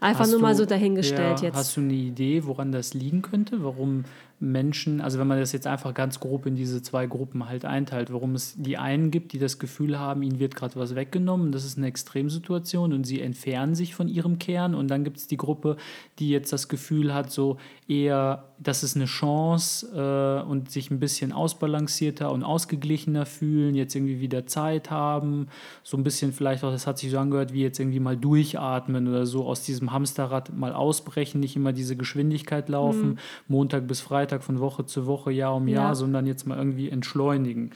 [0.00, 1.56] Einfach hast nur du, mal so dahingestellt ja, jetzt.
[1.56, 3.62] Hast du eine Idee, woran das liegen könnte?
[3.62, 4.04] Warum
[4.40, 8.10] Menschen, also wenn man das jetzt einfach ganz grob in diese zwei Gruppen halt einteilt,
[8.10, 11.66] warum es die einen gibt, die das Gefühl haben, ihnen wird gerade was weggenommen, das
[11.66, 15.36] ist eine Extremsituation und sie entfernen sich von ihrem Kern und dann gibt es die
[15.36, 15.76] Gruppe,
[16.18, 21.00] die jetzt das Gefühl hat, so eher, das ist eine Chance äh, und sich ein
[21.00, 25.48] bisschen ausbalancierter und ausgeglichener fühlen, jetzt irgendwie wieder Zeit haben,
[25.82, 29.06] so ein bisschen vielleicht auch, das hat sich so angehört, wie jetzt irgendwie mal durchatmen
[29.06, 33.18] oder so aus diesem Hamsterrad mal ausbrechen, nicht immer diese Geschwindigkeit laufen, mhm.
[33.48, 35.94] Montag bis Freitag Freitag von Woche zu Woche, Jahr um Jahr, ja.
[35.94, 37.72] sondern jetzt mal irgendwie entschleunigen.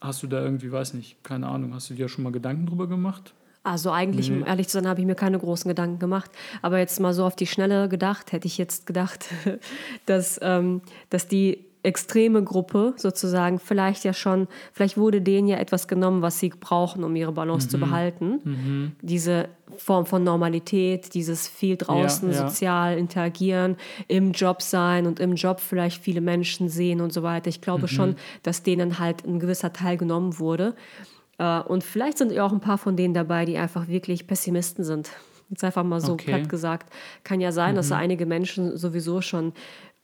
[0.00, 2.88] Hast du da irgendwie, weiß nicht, keine Ahnung, hast du dir schon mal Gedanken drüber
[2.88, 3.34] gemacht?
[3.62, 6.30] Also eigentlich, um ehrlich zu sein, habe ich mir keine großen Gedanken gemacht.
[6.62, 9.26] Aber jetzt mal so auf die Schnelle gedacht, hätte ich jetzt gedacht,
[10.06, 15.88] dass, ähm, dass die extreme Gruppe sozusagen vielleicht ja schon, vielleicht wurde denen ja etwas
[15.88, 17.70] genommen, was sie brauchen, um ihre Balance mhm.
[17.70, 18.40] zu behalten.
[18.44, 18.92] Mhm.
[19.00, 19.48] Diese
[19.78, 22.48] Form von Normalität, dieses viel draußen ja, ja.
[22.48, 27.48] sozial interagieren, im Job sein und im Job vielleicht viele Menschen sehen und so weiter.
[27.48, 27.88] Ich glaube mhm.
[27.88, 30.74] schon, dass denen halt ein gewisser Teil genommen wurde.
[31.38, 34.84] Äh, und vielleicht sind ja auch ein paar von denen dabei, die einfach wirklich Pessimisten
[34.84, 35.10] sind.
[35.50, 36.26] Jetzt einfach mal so okay.
[36.26, 36.92] platt gesagt.
[37.24, 37.96] Kann ja sein, dass mhm.
[37.96, 39.54] einige Menschen sowieso schon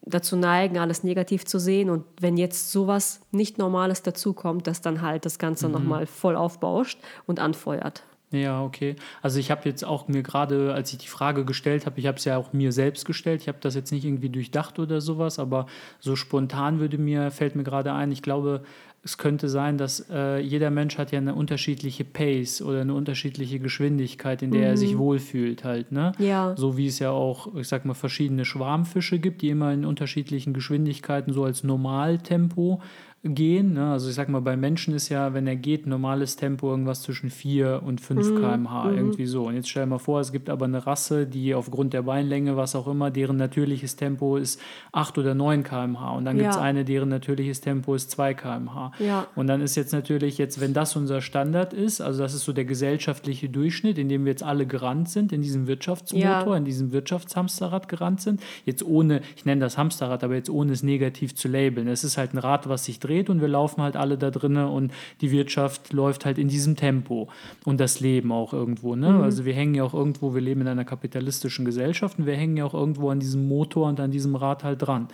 [0.06, 1.90] dazu neigen, alles negativ zu sehen.
[1.90, 5.74] Und wenn jetzt sowas nicht Normales dazukommt, dass dann halt das Ganze mhm.
[5.74, 8.04] nochmal voll aufbauscht und anfeuert.
[8.30, 8.96] Ja, okay.
[9.22, 12.18] Also ich habe jetzt auch mir gerade, als ich die Frage gestellt habe, ich habe
[12.18, 15.38] es ja auch mir selbst gestellt, ich habe das jetzt nicht irgendwie durchdacht oder sowas,
[15.38, 15.66] aber
[16.00, 18.64] so spontan würde mir, fällt mir gerade ein, ich glaube,
[19.04, 23.58] es könnte sein, dass äh, jeder Mensch hat ja eine unterschiedliche Pace oder eine unterschiedliche
[23.58, 24.66] Geschwindigkeit, in der mhm.
[24.66, 24.98] er sich mhm.
[24.98, 26.12] wohlfühlt halt, ne?
[26.18, 26.54] Ja.
[26.56, 30.54] So wie es ja auch, ich sag mal, verschiedene Schwarmfische gibt, die immer in unterschiedlichen
[30.54, 32.80] Geschwindigkeiten so als Normaltempo
[33.24, 33.72] gehen.
[33.72, 33.90] Ne?
[33.90, 37.30] Also ich sag mal, bei Menschen ist ja, wenn er geht, normales Tempo irgendwas zwischen
[37.30, 38.36] 4 und 5 mhm.
[38.36, 38.96] km/h, mhm.
[38.98, 39.46] irgendwie so.
[39.46, 42.56] Und jetzt stell dir mal vor, es gibt aber eine Rasse, die aufgrund der Beinlänge,
[42.56, 44.60] was auch immer, deren natürliches Tempo ist
[44.92, 46.10] 8 oder 9 km/h.
[46.12, 46.62] Und dann gibt es ja.
[46.62, 48.92] eine, deren natürliches Tempo ist 2 km/h.
[48.98, 49.26] Ja.
[49.34, 52.52] Und dann ist jetzt natürlich, jetzt, wenn das unser Standard ist, also das ist so
[52.52, 56.56] der gesellschaftliche Durchschnitt, in dem wir jetzt alle gerannt sind, in diesem Wirtschaftsmotor, ja.
[56.56, 60.82] in diesem Wirtschaftshamsterrad gerannt sind, jetzt ohne, ich nenne das Hamsterrad, aber jetzt ohne es
[60.82, 61.88] negativ zu labeln.
[61.88, 64.30] Es ist halt ein Rad, was sich dreht dreht und wir laufen halt alle da
[64.30, 67.28] drinnen und die Wirtschaft läuft halt in diesem Tempo
[67.64, 68.96] und das Leben auch irgendwo.
[68.96, 69.10] Ne?
[69.10, 69.22] Mhm.
[69.22, 72.56] Also wir hängen ja auch irgendwo, wir leben in einer kapitalistischen Gesellschaft und wir hängen
[72.56, 75.08] ja auch irgendwo an diesem Motor und an diesem Rad halt dran.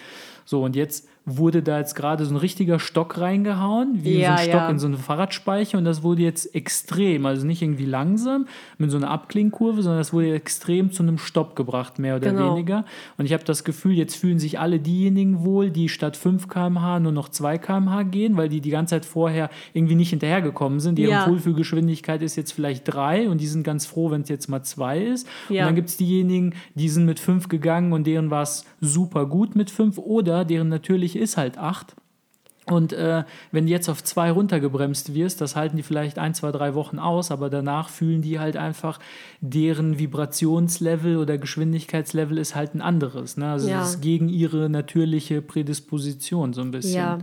[0.50, 4.42] So, und jetzt wurde da jetzt gerade so ein richtiger Stock reingehauen, wie ja, so
[4.42, 4.70] ein Stock ja.
[4.70, 8.46] in so eine Fahrradspeicher und das wurde jetzt extrem, also nicht irgendwie langsam
[8.78, 12.54] mit so einer Abklingkurve, sondern das wurde extrem zu einem Stopp gebracht, mehr oder genau.
[12.54, 12.84] weniger.
[13.16, 16.98] Und ich habe das Gefühl, jetzt fühlen sich alle diejenigen wohl, die statt 5 km/h
[17.00, 20.98] nur noch 2 km/h gehen, weil die die ganze Zeit vorher irgendwie nicht hinterhergekommen sind.
[20.98, 21.28] Deren ja.
[21.28, 24.98] Wohlfühlgeschwindigkeit ist jetzt vielleicht 3 und die sind ganz froh, wenn es jetzt mal 2
[25.00, 25.28] ist.
[25.48, 29.26] Und dann gibt es diejenigen, die sind mit 5 gegangen und deren war es super
[29.26, 31.94] gut mit 5 oder deren natürliche ist halt 8.
[32.66, 36.52] Und äh, wenn du jetzt auf 2 runtergebremst wirst, das halten die vielleicht ein, zwei,
[36.52, 39.00] drei Wochen aus, aber danach fühlen die halt einfach,
[39.40, 43.36] deren Vibrationslevel oder Geschwindigkeitslevel ist halt ein anderes.
[43.36, 43.50] Ne?
[43.50, 43.80] Also ja.
[43.80, 46.94] das ist gegen ihre natürliche Prädisposition so ein bisschen.
[46.94, 47.18] Ja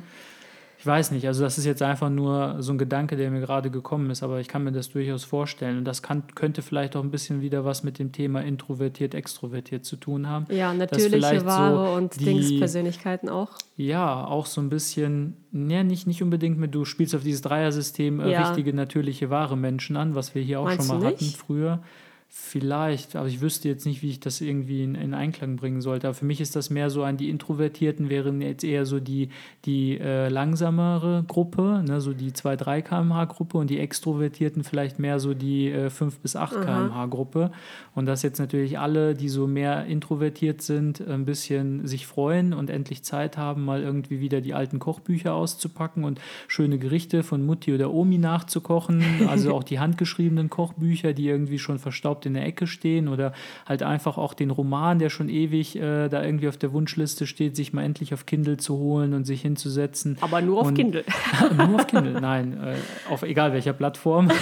[0.79, 3.71] ich weiß nicht, also das ist jetzt einfach nur so ein Gedanke, der mir gerade
[3.71, 5.79] gekommen ist, aber ich kann mir das durchaus vorstellen.
[5.79, 9.85] Und das kann, könnte vielleicht auch ein bisschen wieder was mit dem Thema introvertiert, extrovertiert
[9.85, 10.45] zu tun haben.
[10.51, 13.49] Ja, natürliche Ware so und die, Dingspersönlichkeiten auch.
[13.75, 18.19] Ja, auch so ein bisschen, ja, nicht, nicht unbedingt mit, du spielst auf dieses Dreiersystem
[18.19, 18.47] äh, ja.
[18.47, 21.81] richtige, natürliche, wahre Menschen an, was wir hier auch Meinst schon mal hatten früher.
[22.29, 26.07] Vielleicht, aber ich wüsste jetzt nicht, wie ich das irgendwie in, in, Einklang bringen sollte.
[26.07, 29.29] Aber für mich ist das mehr so an die Introvertierten, wären jetzt eher so die,
[29.63, 35.19] die äh, langsamere Gruppe, ne, so die 2-3 km/h Gruppe und die Extrovertierten vielleicht mehr
[35.19, 37.51] so die äh, 5 bis 8 km/h Gruppe.
[37.95, 42.69] Und dass jetzt natürlich alle, die so mehr introvertiert sind, ein bisschen sich freuen und
[42.69, 47.73] endlich Zeit haben, mal irgendwie wieder die alten Kochbücher auszupacken und schöne Gerichte von Mutti
[47.73, 49.03] oder Omi nachzukochen.
[49.27, 53.33] Also auch die handgeschriebenen Kochbücher, die irgendwie schon verstaubt in der Ecke stehen oder
[53.65, 57.55] halt einfach auch den Roman, der schon ewig äh, da irgendwie auf der Wunschliste steht,
[57.55, 60.17] sich mal endlich auf Kindle zu holen und sich hinzusetzen.
[60.21, 61.03] Aber nur auf und, Kindle.
[61.57, 62.75] nur auf Kindle, nein, äh,
[63.11, 64.29] auf egal welcher Plattform.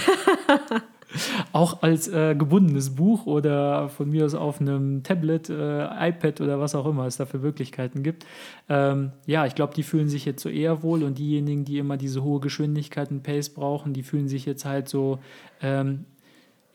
[1.52, 6.60] auch als äh, gebundenes Buch oder von mir aus auf einem Tablet, äh, iPad oder
[6.60, 8.26] was auch immer es dafür Möglichkeiten gibt.
[8.68, 11.96] Ähm, ja, ich glaube, die fühlen sich jetzt so eher wohl und diejenigen, die immer
[11.96, 15.18] diese hohe Geschwindigkeit und Pace brauchen, die fühlen sich jetzt halt so
[15.62, 16.04] ähm,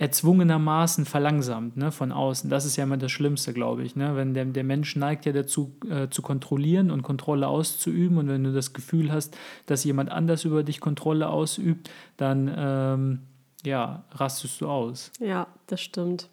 [0.01, 2.49] erzwungenermaßen verlangsamt ne, von außen.
[2.49, 3.95] Das ist ja immer das Schlimmste, glaube ich.
[3.95, 4.15] Ne?
[4.15, 8.17] Wenn der, der Mensch neigt ja dazu, äh, zu kontrollieren und Kontrolle auszuüben.
[8.17, 9.37] Und wenn du das Gefühl hast,
[9.67, 13.19] dass jemand anders über dich Kontrolle ausübt, dann ähm,
[13.63, 15.11] ja, rastest du aus.
[15.19, 16.29] Ja, das stimmt.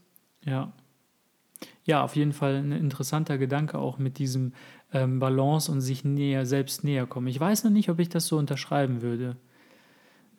[0.46, 0.72] Ja.
[1.84, 4.54] Ja, auf jeden Fall ein interessanter Gedanke auch mit diesem
[4.94, 7.26] ähm, Balance und sich näher, selbst näher kommen.
[7.26, 9.36] Ich weiß noch nicht, ob ich das so unterschreiben würde.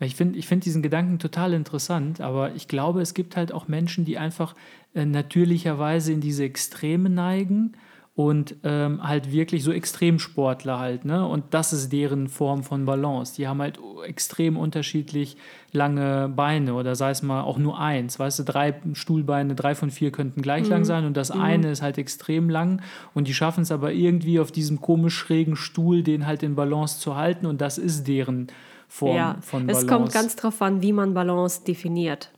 [0.01, 3.67] Ich finde ich find diesen Gedanken total interessant, aber ich glaube, es gibt halt auch
[3.67, 4.55] Menschen, die einfach
[4.93, 7.73] äh, natürlicherweise in diese Extreme neigen
[8.19, 11.25] und ähm, halt wirklich so Extremsportler halt, ne?
[11.25, 13.33] Und das ist deren Form von Balance.
[13.35, 15.37] Die haben halt extrem unterschiedlich
[15.71, 19.89] lange Beine oder sei es mal auch nur eins, weißt du, drei Stuhlbeine, drei von
[19.89, 20.69] vier könnten gleich mhm.
[20.69, 21.39] lang sein und das mhm.
[21.39, 22.81] eine ist halt extrem lang
[23.13, 26.99] und die schaffen es aber irgendwie auf diesem komisch schrägen Stuhl den halt in Balance
[26.99, 28.47] zu halten und das ist deren
[28.89, 29.85] Form ja, von Balance.
[29.85, 32.31] Es kommt ganz drauf an, wie man Balance definiert.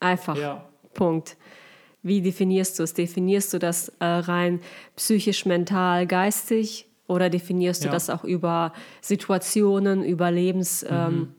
[0.00, 0.36] Einfach.
[0.36, 0.64] Ja.
[0.94, 1.36] Punkt.
[2.02, 2.94] Wie definierst du es?
[2.94, 4.60] Definierst du das äh, rein
[4.96, 7.90] psychisch, mental, geistig oder definierst ja.
[7.90, 11.30] du das auch über Situationen, über Lebensbereiche?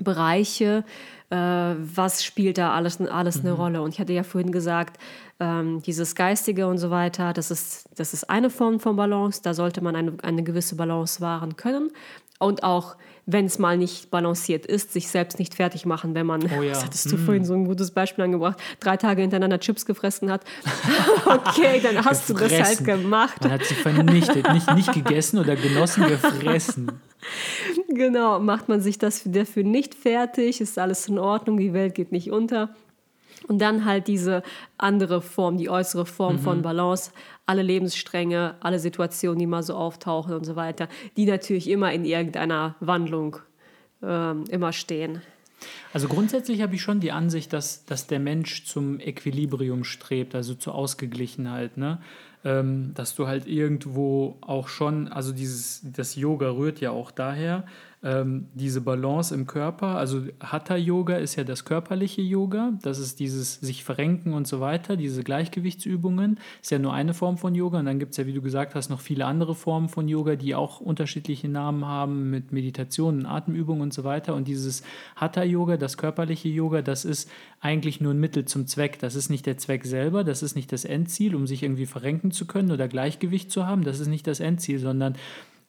[0.00, 0.84] Mhm.
[1.30, 3.48] Ähm, äh, was spielt da alles, alles mhm.
[3.48, 3.82] eine Rolle?
[3.82, 4.98] Und ich hatte ja vorhin gesagt,
[5.40, 9.40] ähm, dieses Geistige und so weiter, das ist, das ist eine Form von Balance.
[9.42, 11.90] Da sollte man eine, eine gewisse Balance wahren können.
[12.38, 12.96] Und auch
[13.30, 16.70] wenn es mal nicht balanciert ist, sich selbst nicht fertig machen, wenn man, oh ja.
[16.72, 17.24] das hattest du mm.
[17.24, 20.44] vorhin so ein gutes Beispiel angebracht, drei Tage hintereinander Chips gefressen hat.
[21.26, 22.48] okay, dann hast gefressen.
[22.48, 23.42] du das halt gemacht.
[23.42, 27.00] Man hat sie vernichtet, nicht, nicht gegessen oder genossen, gefressen.
[27.90, 32.12] Genau, macht man sich das dafür nicht fertig, ist alles in Ordnung, die Welt geht
[32.12, 32.70] nicht unter.
[33.48, 34.42] Und dann halt diese
[34.76, 36.40] andere Form, die äußere Form mhm.
[36.40, 37.10] von Balance,
[37.46, 42.04] alle Lebensstränge, alle Situationen, die mal so auftauchen und so weiter, die natürlich immer in
[42.04, 43.38] irgendeiner Wandlung
[44.02, 45.22] ähm, immer stehen.
[45.92, 50.54] Also grundsätzlich habe ich schon die Ansicht, dass, dass der Mensch zum Equilibrium strebt, also
[50.54, 51.76] zur Ausgeglichenheit.
[51.76, 52.00] Ne?
[52.44, 57.64] Ähm, dass du halt irgendwo auch schon, also dieses, das Yoga rührt ja auch daher,
[58.02, 59.96] ähm, diese Balance im Körper.
[59.96, 62.72] Also Hatha-Yoga ist ja das körperliche Yoga.
[62.82, 66.38] Das ist dieses sich verrenken und so weiter, diese Gleichgewichtsübungen.
[66.62, 67.80] Ist ja nur eine Form von Yoga.
[67.80, 70.36] Und dann gibt es ja, wie du gesagt hast, noch viele andere Formen von Yoga,
[70.36, 74.34] die auch unterschiedliche Namen haben mit Meditationen, Atemübungen und so weiter.
[74.34, 74.82] Und dieses
[75.16, 77.28] Hatha-Yoga, das körperliche Yoga, das ist
[77.60, 79.00] eigentlich nur ein Mittel zum Zweck.
[79.00, 82.30] Das ist nicht der Zweck selber, das ist nicht das Endziel, um sich irgendwie verrenken
[82.30, 83.82] zu können oder Gleichgewicht zu haben.
[83.82, 85.16] Das ist nicht das Endziel, sondern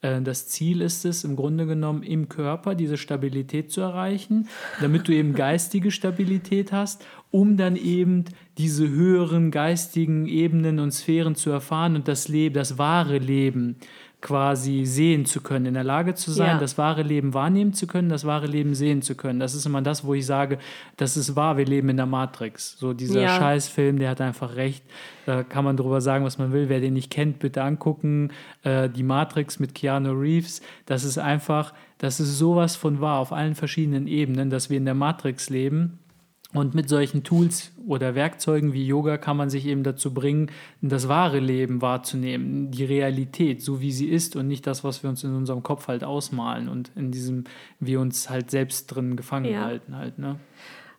[0.02, 4.48] das Ziel ist es im Grunde genommen im Körper diese Stabilität zu erreichen,
[4.80, 8.24] damit du eben geistige Stabilität hast, um dann eben
[8.58, 13.76] diese höheren geistigen Ebenen und Sphären zu erfahren und das Leben, das wahre Leben
[14.22, 16.58] quasi sehen zu können, in der Lage zu sein, ja.
[16.58, 19.40] das wahre Leben wahrnehmen zu können, das wahre Leben sehen zu können.
[19.40, 20.58] Das ist immer das, wo ich sage,
[20.98, 22.78] das ist wahr, wir leben in der Matrix.
[22.78, 23.38] So dieser ja.
[23.38, 24.84] Scheißfilm, der hat einfach recht.
[25.26, 26.68] Da kann man drüber sagen, was man will.
[26.68, 28.32] Wer den nicht kennt, bitte angucken.
[28.64, 33.32] Äh, die Matrix mit Keanu Reeves, das ist einfach, das ist sowas von wahr auf
[33.32, 36.00] allen verschiedenen Ebenen, dass wir in der Matrix leben
[36.54, 41.08] und mit solchen Tools oder Werkzeugen wie Yoga kann man sich eben dazu bringen, das
[41.08, 45.24] wahre Leben wahrzunehmen, die Realität, so wie sie ist und nicht das, was wir uns
[45.24, 47.44] in unserem Kopf halt ausmalen und in diesem
[47.80, 49.64] wir uns halt selbst drin gefangen ja.
[49.64, 50.40] halten halt, ne?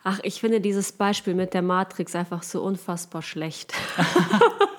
[0.03, 3.75] Ach, ich finde dieses Beispiel mit der Matrix einfach so unfassbar schlecht.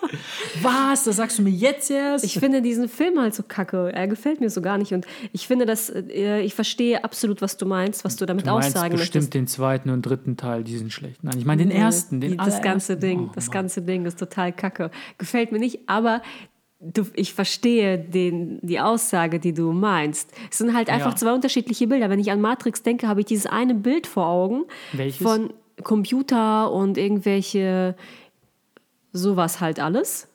[0.62, 1.03] Was?
[1.03, 2.26] Das sagst du mir jetzt erst?
[2.26, 3.91] Ich finde diesen Film halt so kacke.
[3.93, 4.93] Er gefällt mir so gar nicht.
[4.93, 8.51] Und ich finde, dass äh, ich verstehe absolut, was du meinst, was du damit du
[8.51, 9.34] meinst aussagen bestimmt möchtest.
[9.34, 11.24] den zweiten und dritten Teil, die sind schlecht.
[11.24, 12.22] Nein, ich meine den ersten.
[12.22, 14.91] Den die, das ganze Ding, oh, das ganze Ding ist total kacke.
[15.18, 16.22] Gefällt mir nicht, aber
[16.84, 20.32] Du, ich verstehe den, die Aussage, die du meinst.
[20.49, 21.16] Es sind halt einfach ja.
[21.16, 22.09] zwei unterschiedliche Bilder.
[22.09, 25.22] Wenn ich an Matrix denke, habe ich dieses eine Bild vor Augen Welches?
[25.22, 25.53] von
[25.84, 27.95] Computer und irgendwelche
[29.12, 30.28] sowas halt alles.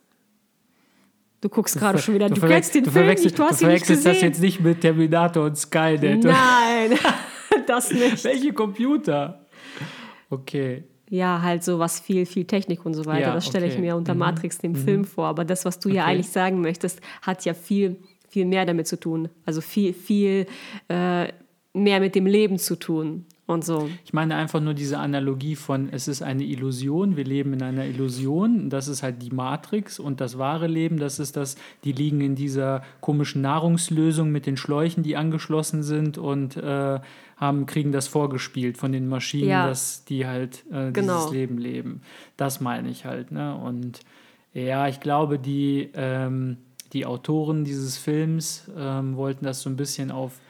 [1.40, 3.66] Du guckst gerade schon wieder, du, du kennst den du Film nicht, du hast du
[3.66, 4.12] ihn nicht verwechselst gesehen.
[4.14, 6.24] das jetzt nicht mit Terminator und Skynet.
[6.24, 6.98] Nein,
[7.66, 8.24] das nicht.
[8.24, 9.44] Welche Computer?
[10.30, 10.84] Okay.
[11.08, 13.28] Ja, halt so was viel, viel Technik und so weiter.
[13.28, 13.82] Ja, das stelle ich okay.
[13.82, 14.20] mir unter Mhm.
[14.20, 15.26] Matrix, dem Film, vor.
[15.26, 16.12] Aber das, was du ja Okay.
[16.12, 17.96] eigentlich sagen möchtest, hat ja viel,
[18.28, 19.28] viel mehr damit zu tun.
[19.44, 20.46] Also viel, viel
[20.88, 21.28] äh,
[21.74, 23.88] mehr mit dem Leben zu tun und so.
[24.04, 27.84] Ich meine einfach nur diese Analogie von, es ist eine Illusion, wir leben in einer
[27.86, 32.20] Illusion, das ist halt die Matrix und das wahre Leben, das ist das, die liegen
[32.20, 36.98] in dieser komischen Nahrungslösung mit den Schläuchen, die angeschlossen sind und äh,
[37.36, 39.66] haben, kriegen das vorgespielt von den Maschinen, Ja.
[39.68, 41.18] dass die halt äh, Genau.
[41.18, 42.00] dieses Leben leben.
[42.36, 43.30] Das meine ich halt.
[43.30, 43.54] Ne?
[43.54, 44.00] Und
[44.54, 46.56] ja, ich glaube, die, ähm,
[46.94, 50.40] die Autoren dieses Films ähm, wollten das so ein bisschen auf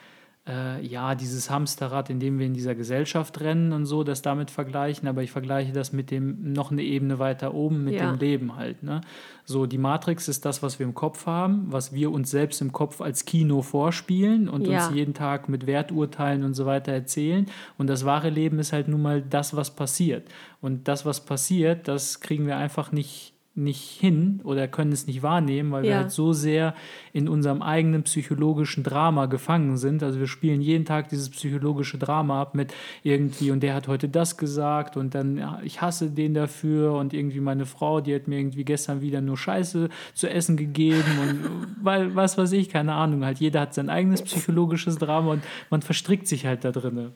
[0.48, 4.50] äh, ja, dieses Hamsterrad, in dem wir in dieser Gesellschaft rennen und so, das damit
[4.50, 8.10] vergleichen, aber ich vergleiche das mit dem noch eine Ebene weiter oben, mit Ja.
[8.12, 8.82] dem Leben halt.
[8.82, 9.00] Ne?
[9.44, 12.72] So, die Matrix ist das, was wir im Kopf haben, was wir uns selbst im
[12.72, 14.86] Kopf als Kino vorspielen und Ja.
[14.86, 17.46] uns jeden Tag mit Werturteilen und so weiter erzählen.
[17.76, 20.28] Und das wahre Leben ist halt nun mal das, was passiert.
[20.60, 25.22] Und das, was passiert, das kriegen wir einfach nicht nicht hin oder können es nicht
[25.22, 25.96] wahrnehmen, weil wir Ja.
[25.98, 26.74] halt so sehr
[27.14, 30.02] in unserem eigenen psychologischen Drama gefangen sind.
[30.02, 34.08] Also wir spielen jeden Tag dieses psychologische Drama ab mit irgendwie und der hat heute
[34.10, 38.28] das gesagt und dann ja, ich hasse den dafür und irgendwie meine Frau, die hat
[38.28, 42.92] mir irgendwie gestern wieder nur Scheiße zu essen gegeben und weil was weiß ich, keine
[42.92, 47.12] Ahnung, halt jeder hat sein eigenes psychologisches Drama und man verstrickt sich halt da drinne.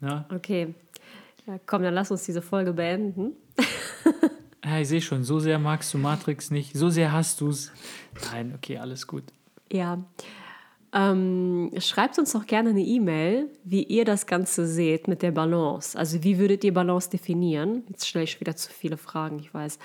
[0.00, 0.74] Ja, Okay.
[1.48, 3.32] Ja, komm, dann lass uns diese Folge beenden.
[4.64, 7.72] Ja, ich sehe schon, so sehr magst du Matrix nicht, so sehr hast du es.
[8.30, 9.24] Nein, okay, alles gut.
[9.72, 9.98] Ja.
[10.94, 15.98] Ähm, schreibt uns doch gerne eine E-Mail, wie ihr das Ganze seht mit der Balance.
[15.98, 17.82] Also wie würdet ihr Balance definieren?
[17.88, 19.78] Jetzt stelle ich wieder zu viele Fragen, ich weiß.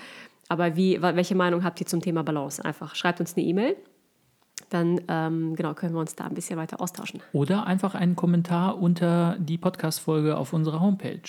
[0.48, 2.62] Aber wie, welche Meinung habt ihr zum Thema Balance?
[2.64, 3.76] Einfach schreibt uns eine E-Mail.
[4.70, 7.22] Dann ähm, genau, können wir uns da ein bisschen weiter austauschen.
[7.32, 11.22] Oder einfach einen Kommentar unter die Podcast-Folge auf unserer Homepage.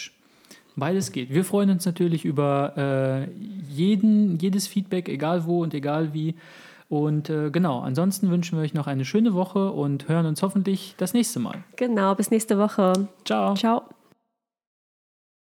[0.79, 1.33] Beides geht.
[1.33, 6.35] Wir freuen uns natürlich über äh, jeden, jedes Feedback, egal wo und egal wie.
[6.89, 10.95] Und äh, genau, ansonsten wünschen wir euch noch eine schöne Woche und hören uns hoffentlich
[10.97, 11.63] das nächste Mal.
[11.75, 12.93] Genau, bis nächste Woche.
[13.25, 13.53] Ciao.
[13.53, 13.83] Ciao.